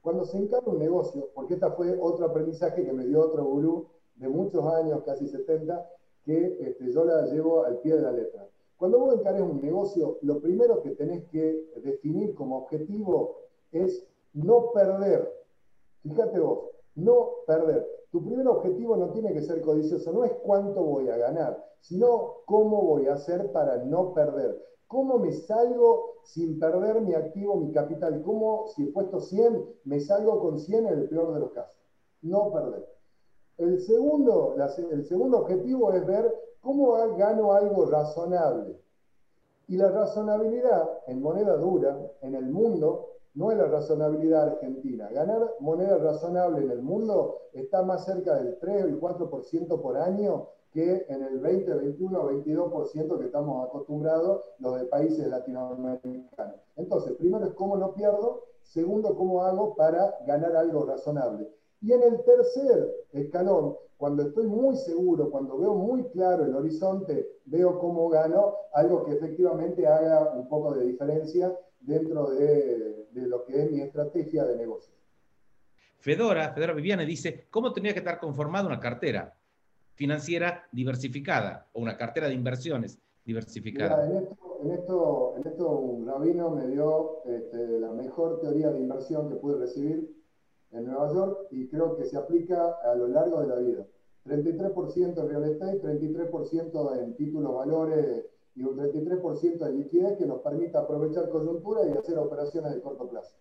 Cuando 0.02 0.26
se 0.26 0.38
encara 0.38 0.64
un 0.66 0.80
negocio, 0.80 1.30
porque 1.36 1.56
esta 1.56 1.72
fue 1.72 1.98
otro 2.00 2.26
aprendizaje 2.26 2.86
que 2.86 2.94
me 2.94 3.06
dio 3.06 3.22
otro 3.22 3.44
gurú 3.44 3.88
de 4.16 4.30
muchos 4.30 4.66
años, 4.66 5.04
casi 5.06 5.28
70, 5.28 5.90
que 6.24 6.58
este, 6.60 6.92
yo 6.92 7.04
la 7.04 7.26
llevo 7.28 7.66
al 7.66 7.80
pie 7.80 7.96
de 7.96 8.02
la 8.02 8.12
letra. 8.12 8.48
Cuando 8.78 8.98
vos 8.98 9.14
encarés 9.14 9.42
un 9.42 9.62
negocio, 9.62 10.18
lo 10.22 10.40
primero 10.40 10.82
que 10.82 10.92
tenés 10.92 11.26
que 11.26 11.70
definir 11.84 12.34
como 12.34 12.58
objetivo 12.58 13.42
es 13.72 14.08
no 14.34 14.72
perder. 14.72 15.41
Fíjate 16.04 16.40
vos, 16.40 16.70
no 16.96 17.30
perder. 17.46 17.88
Tu 18.12 18.24
primer 18.24 18.48
objetivo 18.48 18.98
no 18.98 19.12
tiene 19.12 19.34
que 19.34 19.42
ser 19.42 19.62
codicioso, 19.62 20.12
no 20.12 20.24
es 20.24 20.34
cuánto 20.44 20.84
voy 20.84 21.10
a 21.10 21.18
ganar, 21.18 21.64
sino 21.80 22.38
cómo 22.46 22.84
voy 22.84 23.08
a 23.08 23.14
hacer 23.14 23.52
para 23.52 23.78
no 23.78 24.14
perder. 24.14 24.62
¿Cómo 24.88 25.20
me 25.20 25.32
salgo 25.32 26.16
sin 26.24 26.60
perder 26.60 27.02
mi 27.02 27.14
activo, 27.14 27.56
mi 27.56 27.72
capital? 27.72 28.22
¿Cómo, 28.24 28.68
si 28.68 28.84
he 28.84 28.92
puesto 28.92 29.22
100, 29.22 29.66
me 29.86 30.02
salgo 30.02 30.42
con 30.42 30.60
100 30.60 30.88
en 30.88 31.00
el 31.00 31.08
peor 31.08 31.34
de 31.34 31.40
los 31.40 31.52
casos? 31.52 31.80
No 32.22 32.52
perder. 32.52 32.86
El 33.58 33.80
segundo, 33.80 34.56
el 34.92 35.06
segundo 35.06 35.40
objetivo 35.40 35.94
es 35.94 36.06
ver 36.06 36.34
cómo 36.60 36.92
gano 37.16 37.54
algo 37.54 37.86
razonable. 37.86 38.82
Y 39.68 39.78
la 39.78 39.90
razonabilidad 39.90 40.90
en 41.08 41.22
moneda 41.22 41.56
dura, 41.56 41.98
en 42.22 42.36
el 42.36 42.50
mundo, 42.50 43.11
no 43.34 43.52
es 43.52 43.58
la 43.58 43.66
razonabilidad 43.66 44.50
argentina. 44.50 45.10
Ganar 45.12 45.56
moneda 45.60 45.98
razonable 45.98 46.64
en 46.64 46.72
el 46.72 46.82
mundo 46.82 47.38
está 47.54 47.82
más 47.84 48.06
cerca 48.06 48.36
del 48.36 48.58
3 48.60 48.84
o 48.84 48.88
el 48.88 49.00
4% 49.00 49.82
por 49.82 49.98
año 49.98 50.48
que 50.72 51.06
en 51.10 51.24
el 51.24 51.40
20, 51.40 51.74
21 51.74 52.20
o 52.20 52.32
22% 52.32 53.20
que 53.20 53.26
estamos 53.26 53.68
acostumbrados 53.68 54.42
los 54.60 54.80
de 54.80 54.86
países 54.86 55.28
latinoamericanos. 55.28 56.56
Entonces, 56.78 57.14
primero 57.14 57.46
es 57.46 57.54
cómo 57.54 57.76
no 57.76 57.94
pierdo, 57.94 58.44
segundo, 58.62 59.16
cómo 59.16 59.44
hago 59.44 59.76
para 59.76 60.16
ganar 60.26 60.56
algo 60.56 60.86
razonable. 60.86 61.50
Y 61.82 61.92
en 61.92 62.04
el 62.04 62.24
tercer 62.24 63.08
escalón, 63.12 63.76
cuando 63.98 64.24
estoy 64.24 64.48
muy 64.48 64.78
seguro, 64.78 65.30
cuando 65.30 65.58
veo 65.58 65.76
muy 65.76 66.04
claro 66.06 66.46
el 66.46 66.56
horizonte, 66.56 67.28
veo 67.46 67.78
cómo 67.78 68.10
gano 68.10 68.56
algo 68.74 69.04
que 69.04 69.14
efectivamente 69.14 69.86
haga 69.86 70.34
un 70.34 70.48
poco 70.48 70.74
de 70.74 70.86
diferencia 70.86 71.56
dentro 71.82 72.32
de, 72.32 73.08
lo 73.14 73.44
que 73.46 73.64
es 73.64 73.72
mi 73.72 73.82
estrategia 73.82 74.46
de 74.46 74.56
negocio. 74.56 74.94
Fedora, 76.00 76.54
Fedora 76.54 76.74
Viviane 76.74 77.06
dice, 77.06 77.48
¿cómo 77.50 77.74
tenía 77.74 77.94
que 77.94 78.00
estar 78.00 78.20
conformada 78.20 78.68
una 78.68 78.80
cartera 78.80 79.36
financiera 79.94 80.68
diversificada 80.72 81.68
o 81.74 81.82
una 81.82 81.98
cartera 81.98 82.28
de 82.28 82.34
inversiones 82.34 83.00
diversificada? 83.24 84.08
en, 84.08 84.72
esto, 84.72 85.36
en, 85.38 85.48
esto, 85.48 85.70
un 85.70 86.08
rabino 86.08 86.50
me 86.50 86.68
dio 86.68 87.24
este, 87.26 87.80
la 87.80 87.92
mejor 87.92 88.40
teoría 88.42 88.72
de 88.72 88.80
inversión 88.80 89.30
que 89.30 89.36
pude 89.36 89.60
recibir 89.60 90.12
en 90.72 90.86
Nueva 90.86 91.14
York 91.14 91.48
y 91.52 91.68
creo 91.68 91.96
que 91.98 92.06
se 92.06 92.18
aplica 92.18 92.78
a 92.84 92.96
lo 92.96 93.08
largo 93.08 93.42
de 93.42 93.48
la 93.48 93.56
vida. 93.56 93.86
33% 94.26 95.20
en 95.20 95.30
real 95.30 95.44
estate, 95.46 95.82
33% 95.82 97.00
en 97.00 97.16
títulos 97.16 97.56
valores 97.56 98.26
y 98.56 98.64
un 98.64 98.78
33% 98.78 99.58
de 99.60 99.74
liquidez 99.74 100.18
que 100.18 100.26
nos 100.26 100.42
permita 100.42 100.80
aprovechar 100.80 101.30
coyuntura 101.30 101.82
y 101.88 101.98
hacer 101.98 102.18
operaciones 102.18 102.74
de 102.74 102.82
corto 102.82 103.10
plazo. 103.10 103.36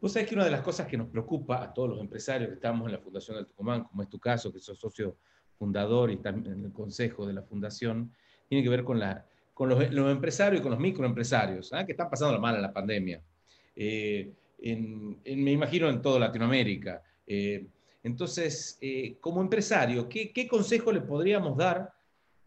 Vos 0.00 0.12
sabés 0.12 0.28
que 0.28 0.34
una 0.34 0.44
de 0.44 0.50
las 0.50 0.60
cosas 0.60 0.86
que 0.86 0.96
nos 0.96 1.08
preocupa 1.08 1.62
a 1.62 1.74
todos 1.74 1.88
los 1.88 2.00
empresarios 2.00 2.50
que 2.50 2.54
estamos 2.54 2.86
en 2.86 2.92
la 2.92 2.98
Fundación 2.98 3.36
del 3.36 3.46
Tucumán, 3.46 3.84
como 3.84 4.02
es 4.02 4.08
tu 4.08 4.20
caso, 4.20 4.52
que 4.52 4.60
sos 4.60 4.78
socio 4.78 5.16
fundador 5.58 6.10
y 6.10 6.18
también 6.18 6.58
en 6.58 6.64
el 6.66 6.72
consejo 6.72 7.26
de 7.26 7.32
la 7.32 7.42
fundación, 7.42 8.12
tiene 8.48 8.62
que 8.62 8.70
ver 8.70 8.84
con, 8.84 9.00
los, 9.00 9.82
empresarios 9.82 10.60
y 10.60 10.62
con 10.62 10.70
los 10.70 10.80
microempresarios, 10.80 11.72
¿ah? 11.72 11.84
que 11.84 11.92
están 11.92 12.08
pasando 12.08 12.34
la 12.34 12.40
mala 12.40 12.58
en 12.58 12.62
la 12.62 12.72
pandemia. 12.72 13.20
Eh, 13.74 14.32
me 14.62 15.52
imagino 15.52 15.88
en 15.88 16.00
toda 16.00 16.20
Latinoamérica. 16.20 17.02
Eh, 17.26 17.66
entonces, 18.04 18.78
eh, 18.80 19.16
como 19.20 19.40
empresario, 19.40 20.08
¿qué, 20.08 20.32
¿qué, 20.32 20.46
consejo 20.46 20.92
le 20.92 21.00
podríamos 21.00 21.56
dar 21.56 21.92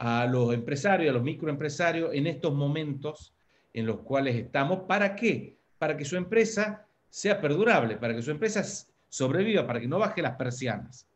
a 0.03 0.25
los 0.25 0.51
empresarios, 0.51 1.11
a 1.11 1.13
los 1.13 1.21
microempresarios 1.21 2.11
en 2.15 2.25
estos 2.25 2.51
momentos 2.55 3.35
en 3.71 3.85
los 3.85 3.99
cuales 3.99 4.35
estamos? 4.35 4.81
¿Para 4.87 5.15
qué? 5.15 5.59
Para 5.77 5.95
que 5.95 6.05
su 6.05 6.15
empresa 6.17 6.87
sea 7.07 7.39
perdurable, 7.39 7.97
para 7.97 8.15
que 8.15 8.23
su 8.23 8.31
empresa 8.31 8.63
sobreviva, 9.07 9.67
para 9.67 9.79
que 9.79 9.87
no 9.87 9.99
baje 9.99 10.23
las 10.23 10.35
persianas. 10.37 11.07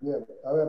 Bien, 0.00 0.26
a 0.44 0.52
ver, 0.52 0.68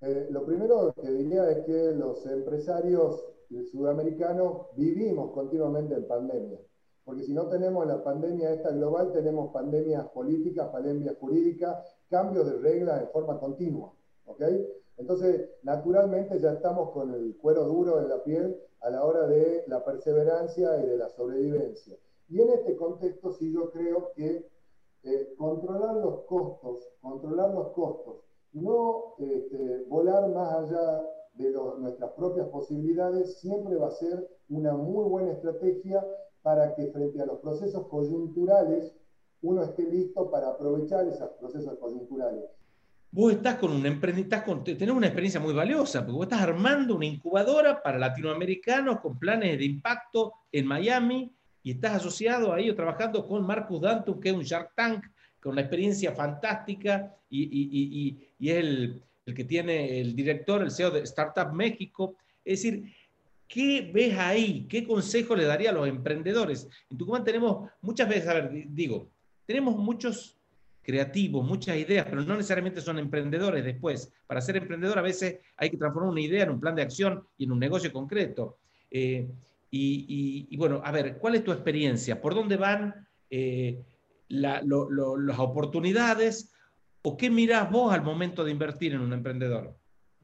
eh, 0.00 0.26
lo 0.30 0.44
primero 0.44 0.92
que 1.00 1.12
diría 1.12 1.48
es 1.48 1.64
que 1.64 1.92
los 1.92 2.26
empresarios 2.26 3.24
sudamericanos 3.70 4.66
vivimos 4.76 5.30
continuamente 5.32 5.94
en 5.94 6.08
pandemia. 6.08 6.58
Porque 7.04 7.22
si 7.22 7.32
no 7.34 7.46
tenemos 7.46 7.86
la 7.86 8.02
pandemia 8.02 8.52
esta 8.52 8.70
global, 8.70 9.12
tenemos 9.12 9.52
pandemias 9.52 10.08
políticas, 10.08 10.70
pandemias 10.70 11.14
jurídicas, 11.20 11.76
cambios 12.10 12.46
de 12.50 12.58
reglas 12.58 13.02
en 13.02 13.08
forma 13.10 13.38
continua. 13.38 13.92
¿ok? 14.24 14.42
Entonces, 14.96 15.50
naturalmente 15.62 16.38
ya 16.40 16.52
estamos 16.52 16.90
con 16.90 17.12
el 17.14 17.36
cuero 17.36 17.64
duro 17.64 18.00
en 18.00 18.08
la 18.08 18.22
piel 18.22 18.56
a 18.80 18.90
la 18.90 19.04
hora 19.04 19.26
de 19.26 19.64
la 19.66 19.84
perseverancia 19.84 20.78
y 20.82 20.86
de 20.86 20.98
la 20.98 21.08
sobrevivencia. 21.08 21.96
Y 22.28 22.40
en 22.40 22.50
este 22.50 22.76
contexto 22.76 23.32
sí 23.32 23.52
yo 23.52 23.70
creo 23.70 24.12
que 24.14 24.48
eh, 25.02 25.34
controlar 25.36 25.96
los 25.96 26.22
costos, 26.24 26.88
controlar 27.00 27.52
los 27.54 27.72
costos, 27.72 28.22
no 28.52 29.14
este, 29.18 29.84
volar 29.88 30.28
más 30.28 30.52
allá 30.52 31.04
de 31.34 31.50
nuestras 31.78 32.12
propias 32.12 32.48
posibilidades, 32.48 33.38
siempre 33.40 33.76
va 33.76 33.88
a 33.88 33.92
ser 33.92 34.28
una 34.48 34.74
muy 34.74 35.04
buena 35.08 35.32
estrategia 35.32 36.06
para 36.42 36.74
que 36.74 36.86
frente 36.92 37.20
a 37.20 37.26
los 37.26 37.40
procesos 37.40 37.86
coyunturales 37.88 38.94
uno 39.42 39.62
esté 39.62 39.82
listo 39.82 40.30
para 40.30 40.48
aprovechar 40.48 41.06
esos 41.08 41.30
procesos 41.32 41.78
coyunturales. 41.78 42.44
Vos 43.14 43.32
estás 43.32 43.58
con 43.58 43.70
un 43.70 43.86
emprendimiento, 43.86 44.64
tenés 44.64 44.90
una 44.90 45.06
experiencia 45.06 45.38
muy 45.38 45.54
valiosa, 45.54 46.00
porque 46.00 46.16
vos 46.16 46.26
estás 46.26 46.40
armando 46.40 46.96
una 46.96 47.06
incubadora 47.06 47.80
para 47.80 47.96
latinoamericanos 47.96 48.98
con 48.98 49.20
planes 49.20 49.56
de 49.56 49.64
impacto 49.64 50.32
en 50.50 50.66
Miami 50.66 51.32
y 51.62 51.70
estás 51.70 51.92
asociado 51.94 52.52
ahí 52.52 52.68
o 52.68 52.74
trabajando 52.74 53.24
con 53.24 53.46
Marcus 53.46 53.82
Dantum, 53.82 54.18
que 54.18 54.30
es 54.30 54.34
un 54.34 54.42
Shark 54.42 54.72
Tank, 54.74 55.04
con 55.38 55.52
una 55.52 55.60
experiencia 55.60 56.12
fantástica 56.12 57.14
y, 57.30 57.44
y, 57.44 57.68
y, 57.70 58.32
y 58.36 58.50
es 58.50 58.56
el, 58.56 59.02
el, 59.26 59.34
que 59.34 59.44
tiene 59.44 60.00
el 60.00 60.16
director, 60.16 60.60
el 60.62 60.72
CEO 60.72 60.90
de 60.90 61.02
Startup 61.02 61.52
México. 61.52 62.16
Es 62.44 62.62
decir, 62.62 62.92
¿Qué 63.46 63.92
ves 63.94 64.18
ahí? 64.18 64.66
¿Qué 64.68 64.84
consejo 64.84 65.36
le 65.36 65.44
daría 65.44 65.70
a 65.70 65.72
los 65.72 65.86
emprendedores? 65.86 66.68
En 66.90 66.98
Tucumán 66.98 67.22
tenemos 67.22 67.70
muchas 67.80 68.08
veces, 68.08 68.26
a 68.26 68.34
ver, 68.34 68.50
digo, 68.70 69.08
tenemos 69.46 69.76
muchos 69.76 70.33
creativos, 70.84 71.44
muchas 71.46 71.76
ideas, 71.76 72.06
pero 72.08 72.22
no 72.22 72.36
necesariamente 72.36 72.80
son 72.80 72.98
emprendedores 72.98 73.64
después. 73.64 74.12
Para 74.26 74.40
ser 74.40 74.56
emprendedor 74.56 74.98
a 74.98 75.02
veces 75.02 75.40
hay 75.56 75.70
que 75.70 75.76
transformar 75.76 76.12
una 76.12 76.20
idea 76.20 76.44
en 76.44 76.50
un 76.50 76.60
plan 76.60 76.74
de 76.74 76.82
acción 76.82 77.26
y 77.36 77.44
en 77.44 77.52
un 77.52 77.58
negocio 77.58 77.92
concreto. 77.92 78.58
Eh, 78.90 79.28
y, 79.76 80.56
bueno, 80.56 80.80
a 80.84 80.92
ver, 80.92 81.18
¿cuál 81.18 81.34
es 81.34 81.42
tu 81.42 81.50
experiencia? 81.50 82.20
¿Por 82.20 82.34
dónde 82.36 82.56
van 82.56 83.08
eh, 83.28 83.82
las 84.28 85.38
oportunidades? 85.38 86.52
¿O 87.02 87.16
qué 87.16 87.28
mirás 87.28 87.72
vos 87.72 87.92
al 87.92 88.02
momento 88.02 88.44
de 88.44 88.52
invertir 88.52 88.92
en 88.92 89.00
un 89.00 89.12
emprendedor? 89.12 89.74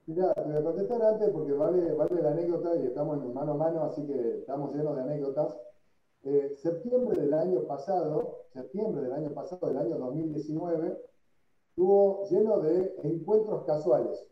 Mira, 0.06 0.32
te 0.34 0.42
voy 0.42 0.56
a 0.56 0.62
contestar 0.62 1.02
antes 1.02 1.30
porque 1.30 1.52
vale, 1.52 1.92
vale 1.94 2.22
la 2.22 2.30
anécdota 2.30 2.70
y 2.80 2.86
estamos 2.86 3.22
en 3.24 3.34
mano 3.34 3.52
a 3.52 3.56
mano, 3.56 3.84
así 3.84 4.06
que 4.06 4.38
estamos 4.38 4.74
llenos 4.74 4.94
de 4.96 5.02
anécdotas. 5.02 5.56
Eh, 6.22 6.54
septiembre 6.56 7.20
del 7.20 7.32
año 7.34 7.62
pasado, 7.66 8.44
septiembre 8.52 9.02
del 9.02 9.12
año 9.12 9.32
pasado, 9.32 9.68
del 9.68 9.78
año 9.78 9.98
2019, 9.98 10.98
estuvo 11.70 12.28
lleno 12.28 12.60
de 12.60 12.94
encuentros 13.04 13.64
casuales. 13.64 14.26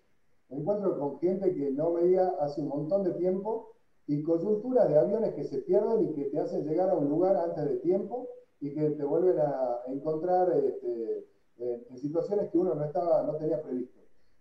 Encuentros 0.50 0.98
con 0.98 1.18
gente 1.18 1.54
que 1.54 1.70
no 1.70 1.92
veía 1.92 2.28
hace 2.40 2.60
un 2.60 2.68
montón 2.68 3.04
de 3.04 3.12
tiempo 3.12 3.74
y 4.06 4.22
coyunturas 4.22 4.88
de 4.88 4.98
aviones 4.98 5.34
que 5.34 5.44
se 5.44 5.58
pierden 5.58 6.08
y 6.08 6.14
que 6.14 6.24
te 6.24 6.38
hacen 6.38 6.64
llegar 6.64 6.90
a 6.90 6.94
un 6.94 7.08
lugar 7.08 7.36
antes 7.36 7.64
de 7.64 7.76
tiempo 7.76 8.28
y 8.60 8.74
que 8.74 8.90
te 8.90 9.04
vuelven 9.04 9.38
a 9.38 9.82
encontrar 9.86 10.50
este, 10.56 11.26
en 11.58 11.98
situaciones 11.98 12.50
que 12.50 12.58
uno 12.58 12.74
no, 12.74 12.84
estaba, 12.84 13.22
no 13.22 13.36
tenía 13.36 13.62
previsto 13.62 13.98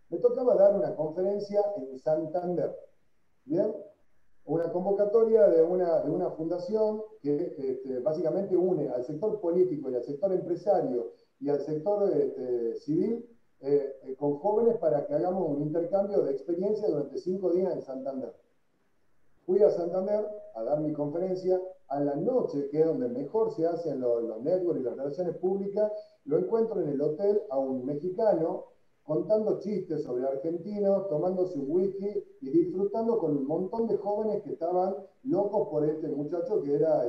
me 0.09 0.17
tocaba 0.19 0.55
dar 0.55 0.75
una 0.75 0.95
conferencia 0.95 1.61
en 1.75 1.99
Santander. 1.99 2.75
¿Bien? 3.45 3.73
Una 4.47 4.71
convocatoria 4.71 5.49
de 5.49 5.61
una, 5.61 5.99
de 5.99 6.09
una 6.09 6.29
fundación 6.31 7.01
que 7.21 7.53
este, 7.57 7.99
básicamente 7.99 8.55
une 8.55 8.87
al 8.87 9.03
sector 9.03 9.41
político 9.41 9.89
y 9.89 9.95
al 9.95 10.03
sector 10.03 10.31
empresario 10.31 11.11
y 11.41 11.49
al 11.49 11.59
sector 11.59 12.09
este, 12.09 12.75
civil 12.77 13.27
eh, 13.59 13.99
eh, 14.03 14.15
con 14.15 14.37
jóvenes 14.37 14.77
para 14.77 15.05
que 15.05 15.15
hagamos 15.15 15.49
un 15.49 15.63
intercambio 15.63 16.21
de 16.21 16.31
experiencia 16.31 16.87
durante 16.87 17.17
cinco 17.17 17.51
días 17.51 17.73
en 17.73 17.81
Santander. 17.81 18.33
Fui 19.45 19.61
a 19.61 19.69
Santander 19.69 20.25
a 20.55 20.63
dar 20.63 20.79
mi 20.79 20.93
conferencia. 20.93 21.61
A 21.89 22.01
la 22.01 22.15
noche, 22.15 22.67
que 22.69 22.81
es 22.81 22.85
donde 22.85 23.07
mejor 23.07 23.49
se 23.53 23.65
hacen 23.65 24.01
los, 24.01 24.21
los 24.21 24.41
networks 24.41 24.81
y 24.81 24.83
las 24.83 24.97
relaciones 24.97 25.37
públicas, 25.37 25.89
lo 26.25 26.37
encuentro 26.37 26.81
en 26.81 26.89
el 26.89 27.01
hotel 27.01 27.41
a 27.49 27.57
un 27.57 27.85
mexicano 27.85 28.65
contando 29.07 29.57
chistes 29.59 30.03
sobre 30.03 30.27
argentinos, 30.27 31.07
tomándose 31.07 31.57
un 31.57 31.71
whisky 31.71 32.25
y 32.41 32.49
disfrutando 32.49 33.17
con 33.17 33.37
un 33.37 33.47
montón 33.47 33.87
de 33.87 33.95
jóvenes 33.95 34.43
que 34.43 34.51
estaban 34.51 34.97
locos 35.23 35.69
por 35.69 35.85
este 35.85 36.09
muchacho 36.09 36.61
que 36.61 36.75
era 36.75 37.05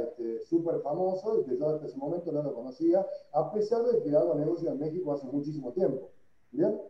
súper 0.48 0.76
este, 0.76 0.84
famoso 0.84 1.40
y 1.40 1.44
que 1.44 1.58
yo 1.58 1.66
hasta 1.66 1.86
ese 1.86 1.98
momento 1.98 2.30
no 2.30 2.44
lo 2.44 2.54
conocía, 2.54 3.04
a 3.32 3.52
pesar 3.52 3.82
de 3.82 4.00
que 4.00 4.14
hago 4.14 4.36
negocio 4.36 4.70
en 4.70 4.78
México 4.78 5.12
hace 5.12 5.26
muchísimo 5.26 5.72
tiempo. 5.72 6.10
¿Bien? 6.52 6.80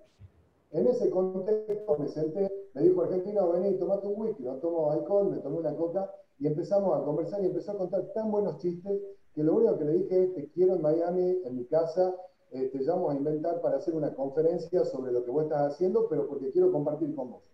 En 0.72 0.86
ese 0.86 1.08
contexto 1.08 1.96
me 1.98 2.08
senté, 2.08 2.68
me 2.74 2.82
dijo 2.82 3.00
argentino, 3.00 3.50
vení, 3.50 3.78
tomate 3.78 4.06
un 4.06 4.20
whisky, 4.20 4.42
no 4.42 4.56
tomo 4.56 4.90
alcohol, 4.90 5.30
me 5.30 5.38
tomé 5.38 5.60
una 5.60 5.74
coca 5.74 6.12
y 6.38 6.48
empezamos 6.48 6.94
a 6.94 7.02
conversar 7.02 7.42
y 7.42 7.46
empezó 7.46 7.72
a 7.72 7.78
contar 7.78 8.12
tan 8.12 8.30
buenos 8.30 8.58
chistes 8.58 9.00
que 9.32 9.42
lo 9.42 9.54
único 9.54 9.78
que 9.78 9.84
le 9.86 9.92
dije 9.94 10.24
es, 10.24 10.34
te 10.34 10.50
quiero 10.50 10.74
en 10.74 10.82
Miami, 10.82 11.40
en 11.44 11.56
mi 11.56 11.64
casa, 11.64 12.14
eh, 12.50 12.68
te 12.72 12.78
llamo 12.80 13.10
a 13.10 13.14
inventar 13.14 13.60
para 13.60 13.76
hacer 13.76 13.94
una 13.94 14.14
conferencia 14.14 14.84
sobre 14.84 15.12
lo 15.12 15.24
que 15.24 15.30
vos 15.30 15.44
estás 15.44 15.72
haciendo, 15.72 16.08
pero 16.08 16.26
porque 16.26 16.50
quiero 16.50 16.72
compartir 16.72 17.14
con 17.14 17.30
vos. 17.32 17.50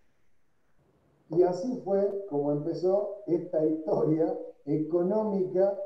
Y 1.30 1.42
así 1.42 1.80
fue 1.85 2.26
como 2.28 2.52
empezó 2.52 3.22
esta 3.26 3.64
historia 3.64 4.38
económica 4.66 5.76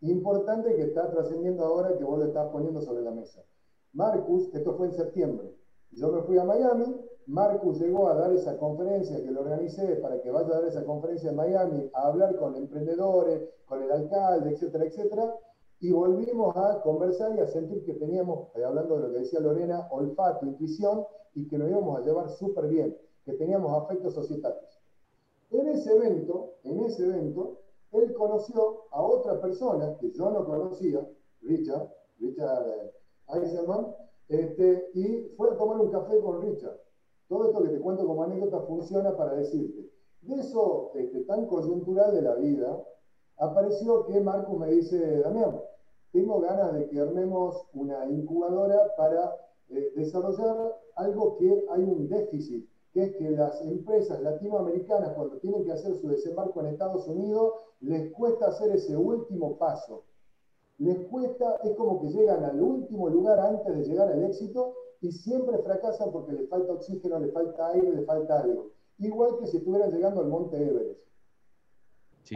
importante 0.00 0.74
que 0.76 0.82
está 0.82 1.10
trascendiendo 1.10 1.64
ahora 1.64 1.96
que 1.96 2.04
vos 2.04 2.18
lo 2.18 2.26
estás 2.26 2.48
poniendo 2.50 2.80
sobre 2.82 3.02
la 3.02 3.10
mesa. 3.10 3.42
Marcus, 3.92 4.52
esto 4.52 4.74
fue 4.76 4.88
en 4.88 4.92
septiembre, 4.92 5.54
yo 5.92 6.12
me 6.12 6.22
fui 6.22 6.36
a 6.36 6.44
Miami, 6.44 7.00
Marcus 7.26 7.78
llegó 7.80 8.08
a 8.08 8.14
dar 8.14 8.32
esa 8.32 8.56
conferencia 8.58 9.22
que 9.22 9.30
lo 9.30 9.40
organicé 9.40 9.96
para 9.96 10.20
que 10.20 10.30
vaya 10.30 10.48
a 10.48 10.60
dar 10.60 10.64
esa 10.64 10.84
conferencia 10.84 11.30
en 11.30 11.36
Miami, 11.36 11.90
a 11.94 12.06
hablar 12.06 12.36
con 12.36 12.54
emprendedores, 12.56 13.42
con 13.66 13.82
el 13.82 13.90
alcalde, 13.90 14.50
etcétera, 14.50 14.84
etcétera, 14.84 15.34
y 15.80 15.92
volvimos 15.92 16.56
a 16.56 16.80
conversar 16.82 17.36
y 17.36 17.40
a 17.40 17.46
sentir 17.46 17.84
que 17.84 17.94
teníamos, 17.94 18.48
eh, 18.56 18.64
hablando 18.64 18.96
de 18.96 19.02
lo 19.02 19.12
que 19.12 19.20
decía 19.20 19.40
Lorena, 19.40 19.88
olfato, 19.90 20.46
intuición, 20.46 21.04
y 21.34 21.46
que 21.46 21.58
nos 21.58 21.70
íbamos 21.70 21.98
a 21.98 22.04
llevar 22.04 22.28
súper 22.30 22.66
bien, 22.68 22.96
que 23.24 23.34
teníamos 23.34 23.72
afectos 23.82 24.14
societales. 24.14 24.80
En 25.50 25.68
ese 25.68 25.94
evento, 25.94 26.54
en 26.64 26.80
ese 26.80 27.04
evento, 27.04 27.60
él 27.92 28.12
conoció 28.14 28.84
a 28.90 29.02
otra 29.02 29.40
persona 29.40 29.96
que 29.98 30.10
yo 30.10 30.30
no 30.30 30.44
conocía, 30.44 31.06
Richard, 31.42 31.88
Richard 32.18 32.68
eh, 32.68 32.92
Eisenman, 33.34 33.94
este, 34.28 34.90
y 34.94 35.32
fue 35.36 35.50
a 35.50 35.56
tomar 35.56 35.80
un 35.80 35.90
café 35.90 36.20
con 36.20 36.42
Richard. 36.42 36.78
Todo 37.28 37.46
esto 37.46 37.62
que 37.62 37.68
te 37.68 37.80
cuento 37.80 38.06
como 38.06 38.24
anécdota 38.24 38.60
funciona 38.62 39.16
para 39.16 39.34
decirte, 39.34 39.90
de 40.22 40.34
eso 40.34 40.90
este, 40.94 41.20
tan 41.20 41.46
coyuntural 41.46 42.14
de 42.14 42.22
la 42.22 42.34
vida, 42.34 42.84
apareció 43.38 44.06
que 44.06 44.20
Marcos 44.20 44.58
me 44.58 44.68
dice, 44.68 45.20
Damián, 45.20 45.60
tengo 46.12 46.40
ganas 46.40 46.72
de 46.74 46.88
que 46.88 47.00
armemos 47.00 47.66
una 47.74 48.06
incubadora 48.06 48.94
para 48.96 49.36
eh, 49.70 49.92
desarrollar 49.94 50.74
algo 50.96 51.36
que 51.36 51.64
hay 51.70 51.82
un 51.82 52.08
déficit, 52.08 52.68
que 52.92 53.02
es 53.04 53.16
que 53.16 53.30
las 53.30 53.60
empresas 53.62 54.20
latinoamericanas 54.22 55.12
cuando 55.14 55.36
tienen 55.38 55.64
que 55.64 55.72
hacer 55.72 55.94
su 55.96 56.08
desembarco 56.08 56.60
en 56.60 56.68
Estados 56.68 57.06
Unidos, 57.06 57.52
les 57.80 58.12
cuesta 58.12 58.48
hacer 58.48 58.72
ese 58.72 58.96
último 58.96 59.56
paso. 59.58 60.04
Les 60.78 61.06
cuesta, 61.08 61.56
es 61.64 61.74
como 61.76 62.00
que 62.00 62.08
llegan 62.08 62.44
al 62.44 62.60
último 62.62 63.08
lugar 63.08 63.38
antes 63.40 63.76
de 63.76 63.84
llegar 63.84 64.08
al 64.08 64.24
éxito 64.24 64.74
y 65.00 65.12
siempre 65.12 65.58
fracasan 65.58 66.10
porque 66.10 66.32
les 66.32 66.48
falta 66.48 66.72
oxígeno, 66.72 67.18
les 67.18 67.32
falta 67.32 67.68
aire, 67.68 67.92
les 67.94 68.06
falta 68.06 68.40
algo. 68.40 68.70
Igual 68.98 69.38
que 69.38 69.46
si 69.46 69.58
estuvieran 69.58 69.92
llegando 69.92 70.20
al 70.20 70.28
Monte 70.28 70.56
Everest. 70.56 71.07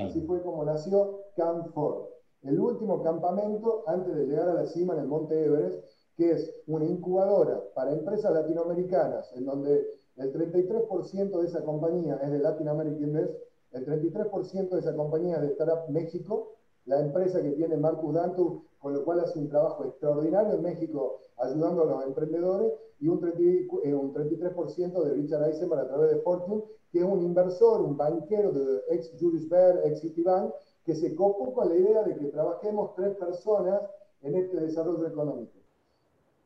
Así 0.00 0.20
fue 0.22 0.42
como 0.42 0.64
nació 0.64 1.24
Camp 1.36 1.72
Ford, 1.74 2.06
el 2.42 2.58
último 2.58 3.02
campamento 3.02 3.84
antes 3.86 4.14
de 4.14 4.26
llegar 4.26 4.48
a 4.48 4.54
la 4.54 4.66
cima 4.66 4.94
en 4.94 5.00
el 5.00 5.06
Monte 5.06 5.44
Everest, 5.44 5.84
que 6.16 6.32
es 6.32 6.54
una 6.66 6.86
incubadora 6.86 7.60
para 7.74 7.92
empresas 7.92 8.32
latinoamericanas, 8.32 9.32
en 9.34 9.44
donde 9.44 9.86
el 10.16 10.32
33% 10.32 11.40
de 11.40 11.46
esa 11.46 11.62
compañía 11.62 12.18
es 12.22 12.30
de 12.30 12.38
Latin 12.38 12.68
American 12.68 13.02
Invest, 13.02 13.34
el 13.72 13.86
33% 13.86 14.68
de 14.70 14.80
esa 14.80 14.94
compañía 14.94 15.36
es 15.36 15.42
de 15.42 15.48
Startup 15.48 15.88
México, 15.88 16.51
la 16.86 17.00
empresa 17.00 17.42
que 17.42 17.52
tiene 17.52 17.76
Marcus 17.76 18.14
Dantu, 18.14 18.64
con 18.78 18.94
lo 18.94 19.04
cual 19.04 19.20
hace 19.20 19.38
un 19.38 19.48
trabajo 19.48 19.84
extraordinario 19.84 20.54
en 20.54 20.62
México 20.62 21.20
ayudando 21.36 21.82
a 21.82 21.86
los 21.86 22.04
emprendedores, 22.06 22.72
y 23.02 23.08
un, 23.08 23.20
33% 23.20 24.78
eh, 24.78 25.08
de 25.08 25.14
Richard 25.14 25.48
Eisenberg 25.48 25.80
a 25.80 25.88
través 25.88 26.10
de 26.10 26.20
Fortune, 26.20 26.62
que 26.92 27.00
es 27.00 27.04
un 27.04 27.20
inversor, 27.20 27.80
un 27.80 27.96
banquero 27.96 28.52
de 28.52 28.80
ex 28.90 29.12
Julius 29.18 29.48
Baer, 29.48 29.80
ex 29.84 30.00
Citibank, 30.00 30.52
que 30.84 30.94
se 30.94 31.14
copó 31.16 31.52
con 31.52 31.68
la 31.68 31.74
idea 31.74 32.04
de 32.04 32.16
que 32.16 32.26
trabajemos 32.26 32.94
tres 32.94 33.16
personas 33.16 33.82
en 34.22 34.36
este 34.36 34.60
desarrollo 34.60 35.04
económico. 35.06 35.58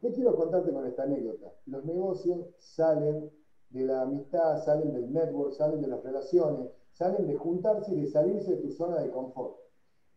¿Qué 0.00 0.12
quiero 0.12 0.34
contarte 0.34 0.72
con 0.72 0.86
esta 0.86 1.02
anécdota? 1.02 1.52
Los 1.66 1.84
negocios 1.84 2.46
salen 2.58 3.30
de 3.70 3.84
la 3.84 4.02
amistad, 4.02 4.64
salen 4.64 4.94
del 4.94 5.12
network, 5.12 5.52
salen 5.52 5.82
de 5.82 5.88
las 5.88 6.02
relaciones, 6.02 6.70
salen 6.92 7.26
de 7.26 7.34
juntarse 7.36 7.94
y 7.94 8.00
de 8.00 8.06
salirse 8.06 8.52
de 8.52 8.62
tu 8.62 8.70
zona 8.70 9.00
de 9.00 9.10
confort. 9.10 9.56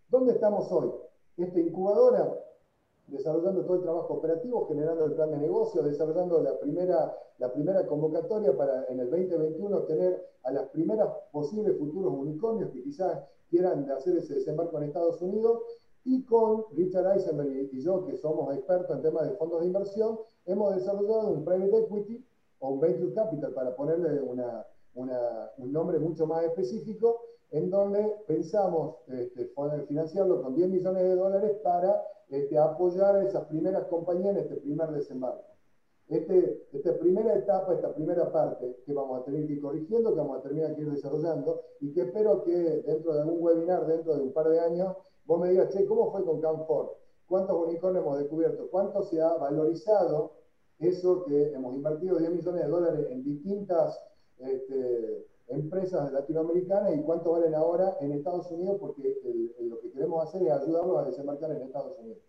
¿Dónde 0.10 0.34
estamos 0.34 0.72
hoy? 0.72 0.92
Esta 1.38 1.60
incubadora 1.60 2.36
desarrollando 3.06 3.64
todo 3.64 3.76
el 3.76 3.84
trabajo 3.84 4.16
operativo, 4.16 4.68
generando 4.68 5.06
el 5.06 5.14
plan 5.14 5.30
de 5.30 5.38
negocio, 5.38 5.84
desarrollando 5.84 6.42
la 6.42 6.58
primera, 6.60 7.16
la 7.38 7.54
primera 7.54 7.86
convocatoria 7.86 8.58
para 8.58 8.86
en 8.86 9.00
el 9.00 9.10
2021 9.12 9.84
tener 9.84 10.26
a 10.44 10.52
las 10.52 10.68
primeras 10.70 11.10
posibles 11.32 11.78
futuros 11.78 12.12
unicornios 12.12 12.72
que 12.72 12.82
quizás 12.82 13.24
quieran 13.52 13.90
hacer 13.92 14.18
ese 14.18 14.34
desembarco 14.34 14.78
en 14.78 14.86
Estados 14.86 15.22
Unidos. 15.22 15.62
Y 16.06 16.24
con 16.24 16.66
Richard 16.72 17.14
Eisenberg 17.14 17.70
y 17.72 17.82
yo, 17.82 18.04
que 18.06 18.18
somos 18.18 18.56
expertos 18.56 18.96
en 18.96 19.04
temas 19.04 19.30
de 19.30 19.36
fondos 19.36 19.62
de 19.62 19.68
inversión, 19.68 20.20
hemos 20.46 20.74
desarrollado 20.74 21.30
un 21.30 21.46
private 21.46 21.82
equity 21.82 22.26
o 22.60 22.70
un 22.70 22.80
venture 22.80 23.14
capital, 23.14 23.54
para 23.54 23.76
ponerle 23.76 24.22
un 24.96 25.72
nombre 25.72 26.00
mucho 26.00 26.26
más 26.26 26.46
específico, 26.46 27.22
en 27.52 27.70
donde 27.70 28.16
pensamos 28.28 28.98
este, 29.08 29.52
financiarlo 29.88 30.42
con 30.42 30.56
10 30.56 30.70
millones 30.70 31.04
de 31.04 31.16
dólares 31.16 31.52
para 31.64 32.04
este, 32.30 32.58
apoyar 32.58 33.16
a 33.16 33.24
esas 33.24 33.46
primeras 33.46 33.86
compañías 33.86 34.36
en 34.36 34.44
este 34.44 34.56
primer 34.58 34.90
desembarco. 34.92 35.46
Este, 36.08 36.68
esta 36.74 36.98
primera 36.98 37.36
etapa, 37.36 37.74
esta 37.74 37.94
primera 37.94 38.32
parte 38.32 38.78
que 38.86 38.94
vamos 38.94 39.22
a 39.22 39.24
tener 39.26 39.46
que 39.46 39.54
ir 39.54 39.62
corrigiendo, 39.62 40.12
que 40.12 40.20
vamos 40.20 40.40
a 40.40 40.42
terminar 40.42 40.76
que 40.76 40.82
ir 40.82 40.92
desarrollando 40.92 41.62
y 41.80 41.92
que 41.92 42.02
espero 42.02 42.44
que 42.44 42.52
dentro 42.52 43.14
de 43.14 43.22
algún 43.22 43.44
webinar, 43.44 43.86
dentro 43.86 44.16
de 44.16 44.24
un 44.24 44.34
par 44.34 44.50
de 44.50 44.60
años, 44.60 44.96
vos 45.26 45.40
me 45.40 45.50
digas, 45.50 45.70
che, 45.70 45.86
¿cómo 45.86 46.12
fue 46.12 46.26
con 46.26 46.42
Camfort? 46.42 46.94
¿Cuántos 47.28 47.64
unicornios 47.64 48.04
hemos 48.04 48.18
descubierto? 48.18 48.70
¿Cuánto 48.72 49.04
se 49.04 49.22
ha 49.22 49.36
valorizado 49.36 50.34
eso 50.80 51.26
que 51.26 51.54
hemos 51.54 51.76
invertido 51.76 52.18
10 52.18 52.32
millones 52.32 52.64
de 52.64 52.70
dólares 52.70 53.08
en 53.12 53.24
distintas 53.24 54.04
este, 54.40 55.28
empresas 55.50 56.12
latinoamericanas 56.12 56.96
y 56.96 57.02
cuánto 57.02 57.32
valen 57.32 57.56
ahora 57.56 57.96
en 58.02 58.14
Estados 58.14 58.52
Unidos, 58.52 58.78
porque 58.80 59.16
lo 59.62 59.80
que 59.82 59.92
queremos 59.92 60.28
hacer 60.28 60.44
es 60.44 60.52
ayudarlos 60.52 60.98
a 61.00 61.06
desembarcar 61.06 61.52
en 61.52 61.64
Estados 61.64 61.98
Unidos. 62.00 62.20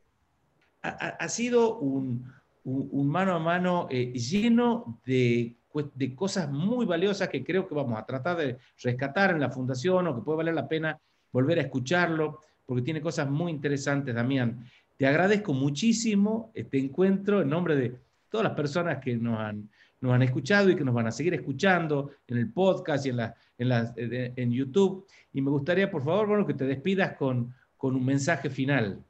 Ha, 0.83 1.29
sido 1.29 1.79
un, 1.79 2.25
mano 2.65 3.35
a 3.35 3.39
mano 3.39 3.87
eh, 3.91 4.13
lleno 4.13 4.99
de, 5.05 5.55
de, 5.95 6.15
cosas 6.15 6.51
muy 6.51 6.87
valiosas 6.87 7.29
que 7.29 7.45
creo 7.45 7.69
que 7.69 7.75
vamos 7.75 7.99
a 7.99 8.07
tratar 8.07 8.39
de 8.39 8.57
rescatar 8.83 9.33
en 9.33 9.41
la 9.41 9.51
fundación 9.51 10.07
o 10.07 10.15
que 10.15 10.23
puede 10.23 10.39
valer 10.39 10.55
la 10.55 10.69
pena 10.69 10.99
volver 11.33 11.59
a 11.59 11.63
escucharlo, 11.63 12.41
porque 12.65 12.83
tiene 12.83 13.03
cosas 13.03 13.29
muy 13.29 13.53
interesantes, 13.53 14.15
Damián. 14.15 14.65
Te 14.97 15.07
agradezco 15.07 15.53
muchísimo 15.53 16.51
este 16.55 16.79
encuentro 16.79 17.43
en 17.43 17.51
nombre 17.51 17.77
de 17.77 17.95
todas 18.31 18.45
las 18.45 18.55
personas 18.55 18.99
que 18.99 19.17
nos 19.17 19.39
han 19.39 19.69
nos 20.01 20.13
han 20.13 20.23
escuchado 20.23 20.71
y 20.71 20.77
que 20.77 20.85
nos 20.85 20.95
van 20.95 21.07
a 21.07 21.13
seguir 21.13 21.35
escuchando 21.35 22.11
en 22.27 22.39
el 22.39 22.53
podcast 22.53 23.07
y 23.07 23.11
en, 23.11 23.17
la, 23.19 23.35
en, 23.59 24.33
en 24.37 24.51
YouTube. 24.51 25.07
Y 25.33 25.43
me 25.43 25.51
gustaría, 25.51 25.91
por 25.91 26.03
favor, 26.03 26.29
bueno, 26.29 26.47
que 26.47 26.55
te 26.55 26.65
despidas 26.65 27.17
con, 27.17 27.55
con 27.77 27.95
un 27.97 28.05
mensaje 28.05 28.51
final. 28.51 29.03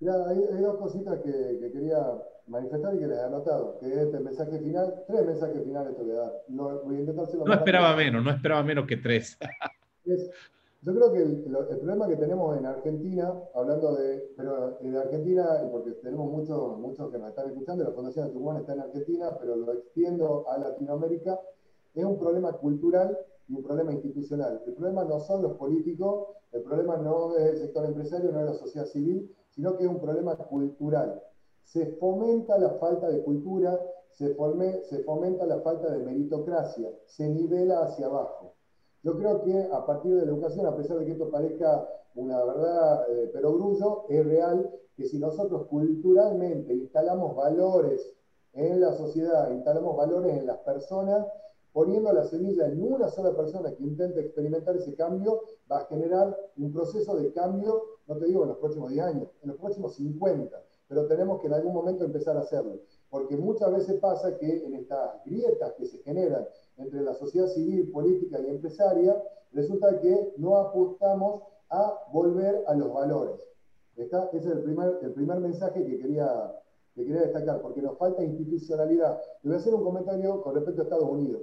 Mira, 0.00 0.14
hay, 0.28 0.62
dos 0.62 0.76
cositas 0.76 1.18
que, 1.20 1.58
que, 1.60 1.72
quería 1.72 1.98
manifestar 2.46 2.94
y 2.94 3.00
que 3.00 3.06
les 3.06 3.18
he 3.18 3.22
anotado, 3.22 3.78
que 3.80 3.86
es 3.86 3.98
este 3.98 4.20
mensaje 4.20 4.58
final, 4.60 4.94
tres 5.06 5.26
mensajes 5.26 5.62
finales 5.64 5.96
te 5.96 6.02
voy 6.02 6.12
a 6.12 6.20
dar. 6.20 6.32
No, 6.48 6.78
voy 6.84 6.96
a 6.96 7.44
no 7.44 7.52
esperaba 7.52 7.96
menos, 7.96 8.24
no 8.24 8.30
esperaba 8.30 8.62
menos 8.62 8.86
que 8.86 8.96
tres. 8.96 9.36
es, 10.04 10.30
yo 10.82 10.94
creo 10.94 11.12
que 11.12 11.22
el, 11.22 11.42
problema 11.80 12.06
que 12.06 12.16
tenemos 12.16 12.56
en 12.56 12.64
Argentina, 12.64 13.34
hablando 13.52 13.96
de, 13.96 14.32
pero 14.36 14.78
de 14.80 14.98
Argentina, 14.98 15.62
y 15.66 15.70
porque 15.70 15.90
tenemos 15.92 16.30
muchos 16.30 16.78
muchos 16.78 17.10
que 17.10 17.18
nos 17.18 17.30
están 17.30 17.48
escuchando, 17.48 17.82
la 17.82 17.90
Fundación 17.90 18.26
de 18.26 18.32
Tucumán 18.32 18.58
está 18.58 18.74
en 18.74 18.80
Argentina, 18.80 19.36
pero 19.40 19.56
lo 19.56 19.72
extiendo 19.72 20.48
a 20.48 20.56
Latinoamérica, 20.58 21.40
es 21.94 22.04
un 22.04 22.16
problema 22.18 22.52
cultural 22.52 23.18
y 23.48 23.56
un 23.56 23.64
problema 23.64 23.92
institucional. 23.92 24.62
El 24.66 24.74
problema 24.74 25.04
no 25.04 25.18
son 25.18 25.42
los 25.42 25.56
políticos, 25.56 26.28
el 26.52 26.62
problema 26.62 26.96
no 26.96 27.36
es 27.36 27.54
el 27.54 27.58
sector 27.58 27.84
empresario, 27.84 28.30
no 28.30 28.40
es 28.40 28.46
la 28.46 28.54
sociedad 28.54 28.86
civil, 28.86 29.34
sino 29.50 29.76
que 29.76 29.84
es 29.84 29.90
un 29.90 30.00
problema 30.00 30.36
cultural. 30.36 31.20
Se 31.64 31.86
fomenta 31.96 32.56
la 32.56 32.74
falta 32.74 33.08
de 33.08 33.22
cultura, 33.24 33.78
se, 34.10 34.36
se 34.84 35.02
fomenta 35.02 35.44
la 35.44 35.60
falta 35.60 35.90
de 35.90 35.98
meritocracia, 35.98 36.88
se 37.06 37.28
nivela 37.28 37.80
hacia 37.80 38.06
abajo. 38.06 38.54
Yo 39.08 39.16
creo 39.16 39.40
que 39.42 39.68
a 39.72 39.86
partir 39.86 40.14
de 40.14 40.26
la 40.26 40.32
educación, 40.32 40.66
a 40.66 40.76
pesar 40.76 40.98
de 40.98 41.06
que 41.06 41.12
esto 41.12 41.30
parezca 41.30 41.88
una 42.14 42.44
verdad 42.44 43.06
eh, 43.08 43.30
pero 43.32 43.54
grullo, 43.54 44.04
es 44.06 44.22
real 44.22 44.70
que 44.94 45.04
si 45.06 45.18
nosotros 45.18 45.66
culturalmente 45.68 46.74
instalamos 46.74 47.34
valores 47.34 48.14
en 48.52 48.82
la 48.82 48.92
sociedad, 48.92 49.50
instalamos 49.50 49.96
valores 49.96 50.36
en 50.36 50.44
las 50.44 50.58
personas, 50.58 51.26
poniendo 51.72 52.12
la 52.12 52.24
semilla 52.24 52.66
en 52.66 52.82
una 52.82 53.08
sola 53.08 53.34
persona 53.34 53.74
que 53.74 53.82
intente 53.82 54.20
experimentar 54.20 54.76
ese 54.76 54.94
cambio, 54.94 55.40
va 55.72 55.78
a 55.78 55.86
generar 55.86 56.36
un 56.58 56.70
proceso 56.70 57.16
de 57.16 57.32
cambio, 57.32 57.82
no 58.08 58.18
te 58.18 58.26
digo 58.26 58.42
en 58.42 58.50
los 58.50 58.58
próximos 58.58 58.90
10 58.90 59.04
años, 59.06 59.28
en 59.40 59.48
los 59.48 59.56
próximos 59.56 59.94
50, 59.94 60.62
pero 60.86 61.06
tenemos 61.06 61.40
que 61.40 61.46
en 61.46 61.54
algún 61.54 61.72
momento 61.72 62.04
empezar 62.04 62.36
a 62.36 62.40
hacerlo. 62.40 62.74
Porque 63.10 63.36
muchas 63.36 63.72
veces 63.72 64.00
pasa 64.00 64.36
que 64.36 64.64
en 64.64 64.74
estas 64.74 65.24
grietas 65.24 65.72
que 65.74 65.86
se 65.86 65.98
generan 65.98 66.46
entre 66.76 67.00
la 67.00 67.14
sociedad 67.14 67.48
civil, 67.48 67.90
política 67.90 68.38
y 68.40 68.48
empresaria, 68.48 69.22
resulta 69.52 69.98
que 70.00 70.34
no 70.36 70.56
apostamos 70.56 71.42
a 71.70 72.06
volver 72.12 72.64
a 72.66 72.74
los 72.74 72.92
valores. 72.92 73.40
Ese 73.96 74.16
es 74.32 74.46
el 74.46 74.62
primer, 74.62 74.98
el 75.02 75.12
primer 75.12 75.40
mensaje 75.40 75.84
que 75.84 75.98
quería, 75.98 76.54
que 76.94 77.04
quería 77.04 77.22
destacar, 77.22 77.60
porque 77.60 77.82
nos 77.82 77.98
falta 77.98 78.22
institucionalidad. 78.22 79.20
Le 79.42 79.50
voy 79.50 79.56
a 79.56 79.60
hacer 79.60 79.74
un 79.74 79.82
comentario 79.82 80.40
con 80.40 80.54
respecto 80.54 80.82
a 80.82 80.84
Estados 80.84 81.10
Unidos. 81.10 81.42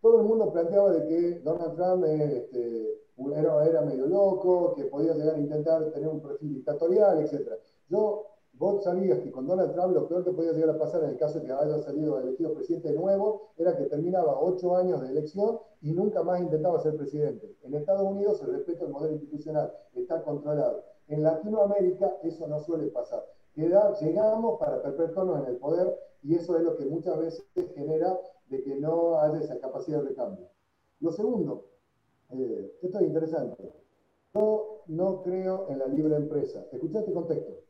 Todo 0.00 0.20
el 0.20 0.26
mundo 0.26 0.52
planteaba 0.52 0.90
de 0.90 1.06
que 1.06 1.40
Donald 1.40 1.76
Trump 1.76 2.04
este, 2.04 3.00
era, 3.36 3.64
era, 3.64 3.80
medio 3.82 4.06
loco, 4.06 4.74
que 4.74 4.84
podía 4.84 5.14
llegar 5.14 5.36
a 5.36 5.38
intentar 5.38 5.90
tener 5.92 6.08
un 6.08 6.20
perfil 6.20 6.54
dictatorial, 6.54 7.20
etc. 7.20 7.52
Yo 7.88 8.26
vos 8.58 8.84
sabías 8.84 9.18
que 9.20 9.30
con 9.30 9.46
Donald 9.46 9.72
Trump 9.72 9.94
lo 9.94 10.08
peor 10.08 10.24
que 10.24 10.32
podía 10.32 10.52
llegar 10.52 10.70
a 10.70 10.78
pasar 10.78 11.02
en 11.02 11.10
el 11.10 11.16
caso 11.16 11.40
de 11.40 11.46
que 11.46 11.52
haya 11.52 11.78
salido 11.80 12.20
elegido 12.20 12.54
presidente 12.54 12.92
nuevo 12.92 13.50
era 13.56 13.76
que 13.76 13.84
terminaba 13.84 14.40
ocho 14.40 14.76
años 14.76 15.00
de 15.00 15.08
elección 15.08 15.58
y 15.82 15.92
nunca 15.92 16.22
más 16.22 16.40
intentaba 16.40 16.80
ser 16.80 16.96
presidente. 16.96 17.56
En 17.62 17.74
Estados 17.74 18.02
Unidos 18.02 18.40
el 18.42 18.54
respeto 18.54 18.84
al 18.84 18.92
modelo 18.92 19.14
institucional 19.14 19.72
está 19.94 20.22
controlado. 20.22 20.84
En 21.08 21.22
Latinoamérica 21.22 22.16
eso 22.22 22.46
no 22.46 22.60
suele 22.60 22.86
pasar. 22.88 23.24
llegamos 23.56 24.58
para 24.58 24.82
perpetuarnos 24.82 25.40
en 25.40 25.54
el 25.54 25.56
poder 25.58 25.94
y 26.22 26.36
eso 26.36 26.56
es 26.56 26.62
lo 26.62 26.76
que 26.76 26.86
muchas 26.86 27.18
veces 27.18 27.44
genera 27.74 28.18
de 28.48 28.62
que 28.62 28.76
no 28.76 29.18
haya 29.20 29.40
esa 29.40 29.58
capacidad 29.58 30.02
de 30.02 30.14
cambio. 30.14 30.48
Lo 31.00 31.10
segundo, 31.10 31.66
eh, 32.30 32.78
esto 32.82 32.98
es 32.98 33.06
interesante. 33.06 33.72
Yo 34.32 34.82
no 34.86 35.22
creo 35.22 35.66
en 35.68 35.78
la 35.80 35.86
libre 35.86 36.16
empresa. 36.16 36.66
Escucha 36.72 37.00
este 37.00 37.12
contexto. 37.12 37.63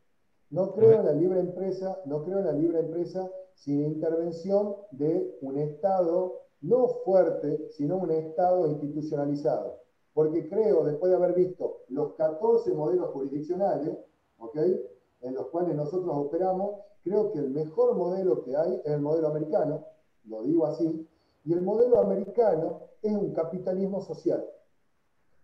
No 0.54 0.72
creo 0.72 1.00
en 1.00 1.06
la 1.06 1.12
libre 1.12 1.40
empresa, 1.40 2.00
no 2.04 2.22
creo 2.22 2.38
en 2.38 2.44
la 2.44 2.52
libre 2.52 2.78
empresa 2.78 3.28
sin 3.54 3.84
intervención 3.86 4.76
de 4.92 5.36
un 5.40 5.58
Estado 5.58 6.42
no 6.60 6.86
fuerte, 7.04 7.70
sino 7.72 7.96
un 7.96 8.12
Estado 8.12 8.68
institucionalizado. 8.68 9.80
Porque 10.12 10.48
creo, 10.48 10.84
después 10.84 11.10
de 11.10 11.16
haber 11.16 11.34
visto 11.34 11.78
los 11.88 12.12
14 12.12 12.72
modelos 12.72 13.10
jurisdiccionales, 13.10 13.98
en 15.22 15.34
los 15.34 15.48
cuales 15.48 15.74
nosotros 15.74 16.14
operamos, 16.14 16.82
creo 17.02 17.32
que 17.32 17.40
el 17.40 17.50
mejor 17.50 17.96
modelo 17.96 18.44
que 18.44 18.54
hay 18.54 18.80
es 18.84 18.92
el 18.92 19.00
modelo 19.00 19.30
americano, 19.30 19.84
lo 20.26 20.44
digo 20.44 20.66
así, 20.66 21.04
y 21.44 21.52
el 21.52 21.62
modelo 21.62 21.98
americano 21.98 22.90
es 23.02 23.12
un 23.12 23.32
capitalismo 23.32 24.00
social. 24.02 24.48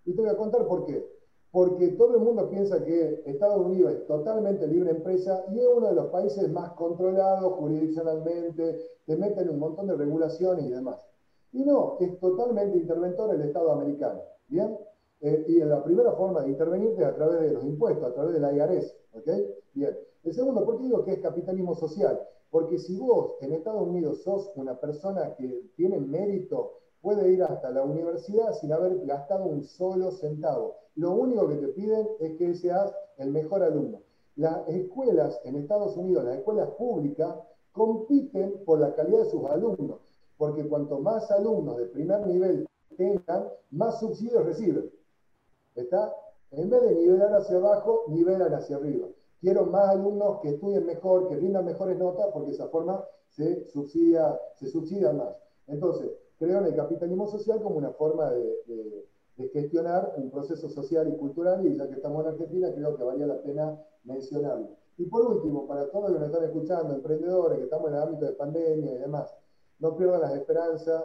Y 0.04 0.14
te 0.14 0.22
voy 0.22 0.30
a 0.30 0.36
contar 0.36 0.68
por 0.68 0.86
qué. 0.86 1.04
Porque 1.52 1.88
todo 1.88 2.14
el 2.14 2.20
mundo 2.20 2.48
piensa 2.48 2.84
que 2.84 3.22
Estados 3.26 3.66
Unidos 3.66 3.92
es 3.92 4.06
totalmente 4.06 4.66
libre 4.68 4.90
empresa 4.90 5.44
y 5.50 5.58
es 5.58 5.66
uno 5.66 5.88
de 5.88 5.94
los 5.94 6.06
países 6.06 6.48
más 6.50 6.72
controlados 6.72 7.54
jurisdiccionalmente, 7.54 8.80
te 9.04 9.16
meten 9.16 9.50
un 9.50 9.58
montón 9.58 9.88
de 9.88 9.96
regulaciones 9.96 10.66
y 10.66 10.70
demás. 10.70 11.04
Y 11.52 11.64
no, 11.64 11.96
es 11.98 12.18
totalmente 12.20 12.78
interventor 12.78 13.34
el 13.34 13.40
Estado 13.42 13.72
americano. 13.72 14.20
¿Bien? 14.46 14.76
Eh, 15.20 15.44
y 15.48 15.58
la 15.58 15.82
primera 15.82 16.12
forma 16.12 16.42
de 16.42 16.50
intervenir 16.50 16.92
es 16.96 17.04
a 17.04 17.14
través 17.14 17.40
de 17.40 17.52
los 17.52 17.64
impuestos, 17.64 18.08
a 18.08 18.14
través 18.14 18.32
de 18.32 18.40
la 18.40 18.52
IRS. 18.52 18.96
¿Ok? 19.14 19.28
Bien. 19.74 19.98
El 20.22 20.34
segundo, 20.34 20.64
¿por 20.64 20.78
qué 20.78 20.84
digo 20.84 21.04
que 21.04 21.12
es 21.12 21.20
capitalismo 21.20 21.74
social? 21.74 22.20
Porque 22.50 22.78
si 22.78 22.96
vos 22.96 23.34
en 23.40 23.52
Estados 23.52 23.86
Unidos 23.86 24.22
sos 24.22 24.52
una 24.56 24.78
persona 24.78 25.34
que 25.36 25.70
tiene 25.76 25.98
mérito, 25.98 26.74
puede 27.00 27.32
ir 27.32 27.42
hasta 27.42 27.70
la 27.70 27.82
universidad 27.82 28.52
sin 28.54 28.72
haber 28.72 29.04
gastado 29.06 29.46
un 29.46 29.62
solo 29.62 30.10
centavo. 30.10 30.76
Lo 30.96 31.12
único 31.12 31.48
que 31.48 31.56
te 31.56 31.68
piden 31.68 32.08
es 32.18 32.36
que 32.36 32.54
seas 32.54 32.94
el 33.18 33.30
mejor 33.30 33.62
alumno. 33.62 34.02
Las 34.36 34.68
escuelas 34.68 35.40
en 35.44 35.56
Estados 35.56 35.96
Unidos, 35.96 36.24
las 36.24 36.38
escuelas 36.38 36.70
públicas, 36.70 37.36
compiten 37.72 38.62
por 38.64 38.80
la 38.80 38.94
calidad 38.94 39.20
de 39.20 39.30
sus 39.30 39.44
alumnos, 39.44 39.98
porque 40.36 40.66
cuanto 40.68 40.98
más 41.00 41.30
alumnos 41.30 41.76
de 41.76 41.86
primer 41.86 42.26
nivel 42.26 42.66
tengan, 42.96 43.48
más 43.70 44.00
subsidios 44.00 44.44
reciben. 44.44 44.90
¿Está? 45.74 46.14
En 46.50 46.68
vez 46.68 46.82
de 46.82 46.94
nivelar 46.94 47.32
hacia 47.34 47.56
abajo, 47.56 48.04
nivelan 48.08 48.52
hacia 48.52 48.76
arriba 48.76 49.08
quiero 49.40 49.66
más 49.66 49.88
alumnos 49.88 50.40
que 50.40 50.50
estudien 50.50 50.86
mejor, 50.86 51.28
que 51.28 51.36
rindan 51.36 51.64
mejores 51.64 51.98
notas, 51.98 52.26
porque 52.32 52.48
de 52.48 52.54
esa 52.54 52.68
forma 52.68 53.04
se 53.28 53.66
subsidia, 53.68 54.38
se 54.56 54.68
subsidia 54.68 55.12
más. 55.12 55.34
Entonces, 55.66 56.10
creo 56.38 56.58
en 56.58 56.66
el 56.66 56.76
capitalismo 56.76 57.26
social 57.26 57.62
como 57.62 57.76
una 57.76 57.92
forma 57.92 58.30
de, 58.30 59.06
gestionar 59.48 60.14
un 60.16 60.30
proceso 60.30 60.68
social 60.68 61.08
y 61.08 61.16
cultural, 61.16 61.66
y 61.66 61.76
ya 61.76 61.88
que 61.88 61.94
estamos 61.94 62.24
en 62.24 62.32
Argentina, 62.32 62.72
creo 62.74 62.96
que 62.96 63.04
valía 63.04 63.26
la 63.26 63.42
pena 63.42 63.80
mencionarlo. 64.04 64.70
Y 64.98 65.06
por 65.06 65.24
último, 65.24 65.66
para 65.66 65.90
todos 65.90 66.10
los 66.10 66.14
que 66.14 66.18
nos 66.18 66.28
están 66.28 66.44
escuchando, 66.44 66.94
emprendedores 66.94 67.58
que 67.58 67.64
estamos 67.64 67.88
en 67.88 67.96
el 67.96 68.02
ámbito 68.02 68.26
de 68.26 68.32
pandemia 68.32 68.92
y 68.92 68.98
demás, 68.98 69.34
no 69.78 69.96
pierdan 69.96 70.20
las 70.20 70.34
esperanzas, 70.34 71.04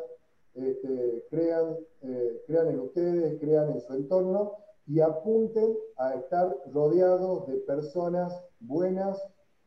este, 0.54 1.26
crean, 1.30 1.78
eh, 2.02 2.44
crean 2.48 2.68
en 2.70 2.80
ustedes, 2.80 3.40
crean 3.40 3.72
en 3.72 3.82
su 3.82 3.94
entorno 3.94 4.54
y 4.88 5.00
apunten 5.00 5.76
a 5.98 6.14
estar 6.16 6.56
rodeados 6.72 7.48
de 7.48 7.58
personas 7.58 8.42
buenas, 8.60 9.22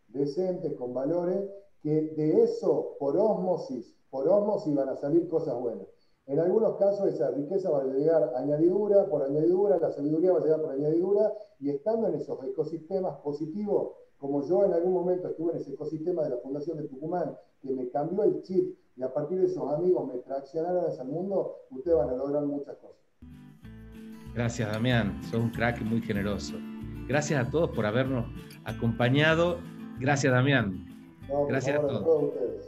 decentes, 0.08 0.74
con 0.74 0.94
valores, 0.94 1.48
que 1.82 2.02
de 2.16 2.42
eso, 2.42 2.96
por 2.98 3.16
osmosis, 3.16 3.94
por 4.10 4.28
osmosis 4.28 4.74
van 4.74 4.88
a 4.88 4.96
salir 4.96 5.28
cosas 5.28 5.58
buenas. 5.60 5.86
En 6.28 6.38
algunos 6.38 6.76
casos 6.76 7.08
esa 7.08 7.30
riqueza 7.30 7.70
va 7.70 7.80
a 7.80 7.84
llegar 7.84 8.34
añadidura 8.36 9.06
por 9.06 9.22
añadidura, 9.22 9.78
la 9.78 9.90
sabiduría 9.90 10.32
va 10.32 10.40
a 10.40 10.42
llegar 10.42 10.60
por 10.60 10.72
añadidura, 10.72 11.32
y 11.58 11.70
estando 11.70 12.06
en 12.06 12.16
esos 12.16 12.38
ecosistemas 12.44 13.16
positivos, 13.20 13.92
como 14.18 14.46
yo 14.46 14.66
en 14.66 14.74
algún 14.74 14.92
momento 14.92 15.28
estuve 15.28 15.52
en 15.52 15.58
ese 15.58 15.72
ecosistema 15.72 16.22
de 16.24 16.30
la 16.30 16.36
Fundación 16.36 16.76
de 16.76 16.84
Tucumán, 16.84 17.34
que 17.62 17.72
me 17.72 17.88
cambió 17.88 18.24
el 18.24 18.42
chip, 18.42 18.76
y 18.94 19.02
a 19.02 19.12
partir 19.12 19.40
de 19.40 19.46
esos 19.46 19.72
amigos 19.72 20.06
me 20.06 20.18
traccionaron 20.18 20.84
hacia 20.84 21.02
el 21.02 21.08
mundo, 21.08 21.56
ustedes 21.70 21.96
van 21.96 22.10
a 22.10 22.14
lograr 22.14 22.44
muchas 22.44 22.76
cosas. 22.76 22.98
Gracias, 24.34 24.70
Damián. 24.70 25.22
Sos 25.24 25.40
un 25.40 25.50
crack 25.50 25.80
muy 25.80 26.02
generoso. 26.02 26.56
Gracias 27.08 27.46
a 27.46 27.50
todos 27.50 27.70
por 27.70 27.86
habernos 27.86 28.26
acompañado. 28.64 29.56
Gracias, 29.98 30.30
Damián. 30.30 30.84
Gracias 31.48 31.78
a 31.78 31.80
todos. 31.80 32.67